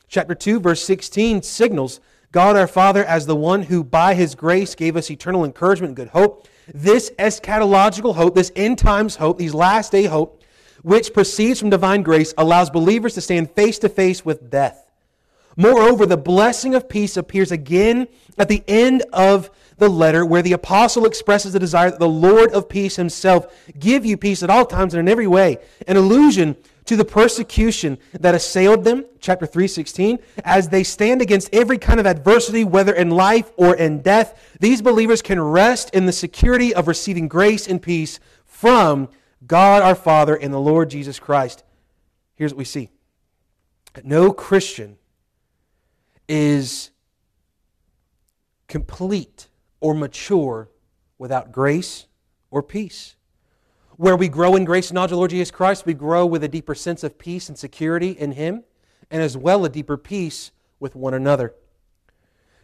Chapter 0.08 0.36
2, 0.36 0.62
verse 0.62 0.82
16 0.84 1.41
signals 1.41 2.00
God 2.32 2.56
our 2.56 2.68
Father 2.68 3.04
as 3.04 3.26
the 3.26 3.36
one 3.36 3.63
who 3.63 3.84
by 3.84 4.13
his 4.13 4.36
grace 4.36 4.76
gave 4.76 4.96
us 4.96 5.10
eternal 5.10 5.46
encouragement 5.46 5.90
and 5.92 5.96
good 5.96 6.10
hope 6.10 6.48
this 6.74 7.12
eschatological 7.18 8.16
hope, 8.16 8.36
this 8.36 8.52
end 8.56 8.78
times 8.78 9.16
hope, 9.16 9.38
these 9.38 9.54
last 9.54 9.92
day 9.92 10.06
hope, 10.06 10.44
which 10.82 11.13
proceeds 11.13 11.60
from 11.60 11.70
divine 11.70 12.04
grace, 12.04 12.34
allows 12.38 12.70
believers 12.70 13.13
to 13.16 13.22
stand 13.22 13.52
face 13.52 13.80
to 13.80 13.90
face 13.90 14.26
with 14.26 14.50
death. 14.50 14.86
Moreover, 15.56 16.06
the 16.06 16.18
blessing 16.18 16.76
of 16.76 16.88
peace 16.88 17.18
appears 17.18 17.52
again 17.52 18.08
at 18.38 18.48
the 18.48 18.63
end 18.68 19.04
of 19.12 19.50
the 19.78 19.90
letter, 19.90 20.26
where 20.26 20.42
the 20.42 20.54
apostle 20.54 21.06
expresses 21.06 21.54
the 21.54 21.60
desire 21.60 21.90
that 21.90 22.00
the 22.00 22.08
Lord 22.08 22.52
of 22.52 22.70
peace 22.70 22.96
himself 22.96 23.48
give 23.78 24.06
you 24.06 24.18
peace 24.18 24.44
at 24.44 24.50
all 24.50 24.66
times 24.66 24.94
and 24.94 25.00
in 25.00 25.12
every 25.12 25.28
way, 25.28 25.58
an 25.88 25.98
allusion 25.98 26.56
to 26.88 26.95
the 26.95 27.06
persecution 27.06 27.97
that 28.13 28.36
assailed 28.36 28.84
them, 28.84 29.06
chapter 29.19 29.45
3:16, 29.45 30.19
as 30.43 30.69
they 30.69 30.84
stand 30.84 31.21
against 31.21 31.50
every 31.54 31.78
kind 31.78 32.00
of 32.00 32.06
adversity 32.06 32.63
whether 32.63 32.93
in 32.93 33.10
life 33.10 33.52
or 33.56 33.76
in 33.76 34.02
death, 34.02 34.39
these 34.60 34.82
believers 34.82 35.21
can 35.21 35.39
rest 35.39 35.89
in 35.93 36.06
the 36.06 36.12
security 36.12 36.73
of 36.73 36.88
receiving 36.88 37.28
grace 37.28 37.67
and 37.67 37.82
peace 37.82 38.19
from 38.45 39.10
God 39.45 39.84
our 39.84 39.95
Father 39.95 40.36
and 40.36 40.54
the 40.54 40.60
Lord 40.60 40.89
Jesus 40.89 41.19
Christ. 41.19 41.63
Here's 42.36 42.54
what 42.54 42.60
we 42.60 42.65
see. 42.65 42.89
No 44.04 44.32
Christian 44.32 44.97
is 46.28 46.91
complete 48.67 49.47
or 49.80 49.93
mature 49.93 50.69
without 51.17 51.52
grace 51.52 52.06
or 52.52 52.62
peace. 52.62 53.15
Where 53.98 54.16
we 54.16 54.30
grow 54.30 54.56
in 54.56 54.64
grace 54.64 54.90
and 54.90 54.96
knowledge 54.96 55.10
of 55.10 55.16
the 55.16 55.18
Lord 55.18 55.32
Jesus 55.32 55.52
Christ, 55.52 55.86
we 55.86 55.96
grow 55.96 56.26
with 56.26 56.44
a 56.44 56.48
deeper 56.48 56.76
sense 56.76 57.04
of 57.04 57.18
peace 57.18 57.50
and 57.50 57.58
security 57.58 58.12
in 58.12 58.34
Him, 58.34 58.64
and 59.10 59.24
as 59.24 59.36
well 59.36 59.66
a 59.66 59.70
deeper 59.70 59.98
peace 59.98 60.52
with 60.80 60.96
one 60.96 61.16
another. 61.16 61.56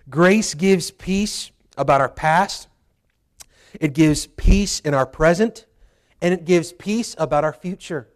Grace 0.09 0.53
gives 0.53 0.91
peace 0.91 1.51
about 1.75 2.01
our 2.01 2.09
past, 2.09 2.67
it 3.79 3.93
gives 3.93 4.27
peace 4.27 4.79
in 4.81 4.93
our 4.93 5.07
present, 5.07 5.65
and 6.21 6.35
it 6.35 6.45
gives 6.45 6.71
peace 6.71 7.15
about 7.17 7.43
our 7.43 7.53
future. 7.53 8.09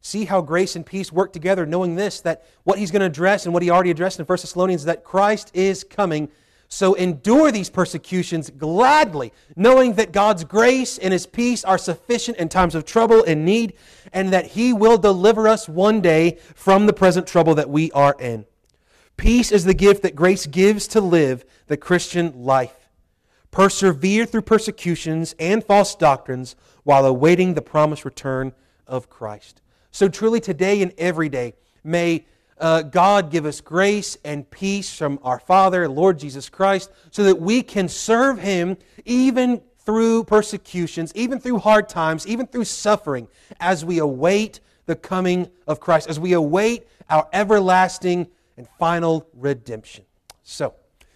See 0.00 0.24
how 0.24 0.40
grace 0.40 0.74
and 0.74 0.84
peace 0.84 1.12
work 1.12 1.32
together, 1.32 1.64
knowing 1.64 1.94
this, 1.94 2.20
that 2.22 2.44
what 2.64 2.76
he's 2.76 2.90
going 2.90 3.00
to 3.00 3.06
address 3.06 3.44
and 3.44 3.54
what 3.54 3.62
he 3.62 3.70
already 3.70 3.92
addressed 3.92 4.18
in 4.18 4.26
1 4.26 4.36
Thessalonians, 4.36 4.84
that 4.84 5.04
Christ 5.04 5.52
is 5.54 5.84
coming. 5.84 6.28
So 6.72 6.94
endure 6.94 7.52
these 7.52 7.68
persecutions 7.68 8.48
gladly, 8.48 9.34
knowing 9.54 9.92
that 9.96 10.10
God's 10.10 10.42
grace 10.42 10.96
and 10.96 11.12
his 11.12 11.26
peace 11.26 11.66
are 11.66 11.76
sufficient 11.76 12.38
in 12.38 12.48
times 12.48 12.74
of 12.74 12.86
trouble 12.86 13.22
and 13.24 13.44
need, 13.44 13.74
and 14.10 14.32
that 14.32 14.46
he 14.46 14.72
will 14.72 14.96
deliver 14.96 15.46
us 15.46 15.68
one 15.68 16.00
day 16.00 16.38
from 16.54 16.86
the 16.86 16.94
present 16.94 17.26
trouble 17.26 17.54
that 17.56 17.68
we 17.68 17.92
are 17.92 18.16
in. 18.18 18.46
Peace 19.18 19.52
is 19.52 19.66
the 19.66 19.74
gift 19.74 20.02
that 20.02 20.16
grace 20.16 20.46
gives 20.46 20.88
to 20.88 21.02
live 21.02 21.44
the 21.66 21.76
Christian 21.76 22.42
life. 22.42 22.88
Persevere 23.50 24.24
through 24.24 24.40
persecutions 24.40 25.34
and 25.38 25.62
false 25.62 25.94
doctrines 25.94 26.56
while 26.84 27.04
awaiting 27.04 27.52
the 27.52 27.60
promised 27.60 28.06
return 28.06 28.54
of 28.86 29.10
Christ. 29.10 29.60
So, 29.90 30.08
truly, 30.08 30.40
today 30.40 30.80
and 30.80 30.94
every 30.96 31.28
day, 31.28 31.52
may 31.84 32.24
uh, 32.62 32.82
God 32.82 33.30
give 33.30 33.44
us 33.44 33.60
grace 33.60 34.16
and 34.24 34.48
peace 34.48 34.96
from 34.96 35.18
our 35.22 35.40
Father, 35.40 35.88
Lord 35.88 36.18
Jesus 36.18 36.48
Christ, 36.48 36.90
so 37.10 37.24
that 37.24 37.40
we 37.40 37.62
can 37.62 37.88
serve 37.88 38.38
Him 38.38 38.78
even 39.04 39.60
through 39.80 40.24
persecutions, 40.24 41.12
even 41.16 41.40
through 41.40 41.58
hard 41.58 41.88
times, 41.88 42.26
even 42.26 42.46
through 42.46 42.64
suffering, 42.64 43.26
as 43.58 43.84
we 43.84 43.98
await 43.98 44.60
the 44.86 44.94
coming 44.94 45.50
of 45.66 45.80
Christ, 45.80 46.08
as 46.08 46.20
we 46.20 46.34
await 46.34 46.86
our 47.10 47.28
everlasting 47.32 48.28
and 48.56 48.68
final 48.78 49.26
redemption. 49.34 50.04
So, 50.44 50.74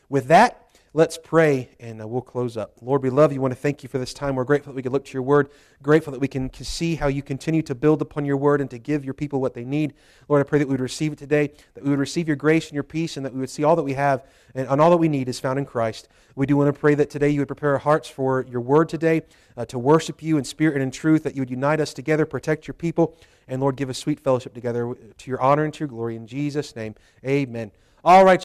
with 0.09 0.27
that, 0.27 0.66
Let's 0.97 1.19
pray 1.19 1.69
and 1.79 2.01
uh, 2.01 2.09
we'll 2.09 2.23
close 2.23 2.57
up. 2.57 2.73
Lord, 2.81 3.03
we 3.03 3.11
love 3.11 3.31
you. 3.31 3.39
We 3.39 3.43
want 3.43 3.53
to 3.53 3.61
thank 3.61 3.83
you 3.83 3.89
for 3.91 3.99
this 3.99 4.15
time. 4.15 4.35
We're 4.35 4.45
grateful 4.45 4.73
that 4.73 4.77
we 4.77 4.83
can 4.83 4.93
look 4.93 5.05
to 5.05 5.13
your 5.13 5.23
word, 5.23 5.51
grateful 5.83 6.11
that 6.15 6.21
we 6.21 6.27
can 6.27 6.51
see 6.55 6.95
how 6.95 7.09
you 7.09 7.21
continue 7.21 7.61
to 7.65 7.75
build 7.75 8.01
upon 8.01 8.25
your 8.25 8.39
word 8.39 8.63
and 8.63 8.71
to 8.71 8.79
give 8.79 9.05
your 9.05 9.13
people 9.13 9.43
what 9.43 9.53
they 9.53 9.63
need. 9.63 9.93
Lord, 10.27 10.41
I 10.41 10.49
pray 10.49 10.59
that 10.59 10.67
we 10.67 10.73
would 10.73 10.81
receive 10.81 11.13
it 11.13 11.19
today, 11.19 11.53
that 11.75 11.85
we 11.85 11.91
would 11.91 11.99
receive 11.99 12.27
your 12.27 12.37
grace 12.39 12.69
and 12.69 12.73
your 12.73 12.83
peace, 12.83 13.19
and 13.19 13.27
that 13.27 13.35
we 13.35 13.41
would 13.41 13.51
see 13.51 13.63
all 13.63 13.77
that 13.77 13.83
we 13.83 13.93
have 13.93 14.25
and, 14.55 14.67
and 14.69 14.81
all 14.81 14.89
that 14.89 14.97
we 14.97 15.11
need 15.11 15.29
is 15.29 15.39
found 15.39 15.59
in 15.59 15.67
Christ. 15.67 16.09
We 16.35 16.47
do 16.47 16.57
want 16.57 16.75
to 16.75 16.81
pray 16.81 16.95
that 16.95 17.11
today 17.11 17.29
you 17.29 17.43
would 17.43 17.49
prepare 17.49 17.73
our 17.73 17.79
hearts 17.79 18.09
for 18.09 18.47
your 18.49 18.63
word 18.63 18.89
today, 18.89 19.21
uh, 19.59 19.67
to 19.67 19.79
worship 19.79 20.23
you 20.23 20.39
in 20.39 20.45
spirit 20.45 20.77
and 20.77 20.83
in 20.83 20.91
truth, 20.91 21.25
that 21.25 21.35
you 21.35 21.43
would 21.43 21.51
unite 21.51 21.79
us 21.79 21.93
together, 21.93 22.25
protect 22.25 22.67
your 22.67 22.73
people, 22.73 23.19
and 23.49 23.61
Lord, 23.61 23.77
give 23.77 23.91
us 23.91 23.99
sweet 23.99 24.19
fellowship 24.19 24.55
together 24.55 24.95
to 25.19 25.31
your 25.31 25.43
honor 25.43 25.65
and 25.65 25.75
to 25.75 25.81
your 25.81 25.89
glory. 25.89 26.17
In 26.17 26.27
Jesus' 26.27 26.75
name, 26.75 26.95
amen. 27.23 27.71
All 28.03 28.25
right. 28.25 28.35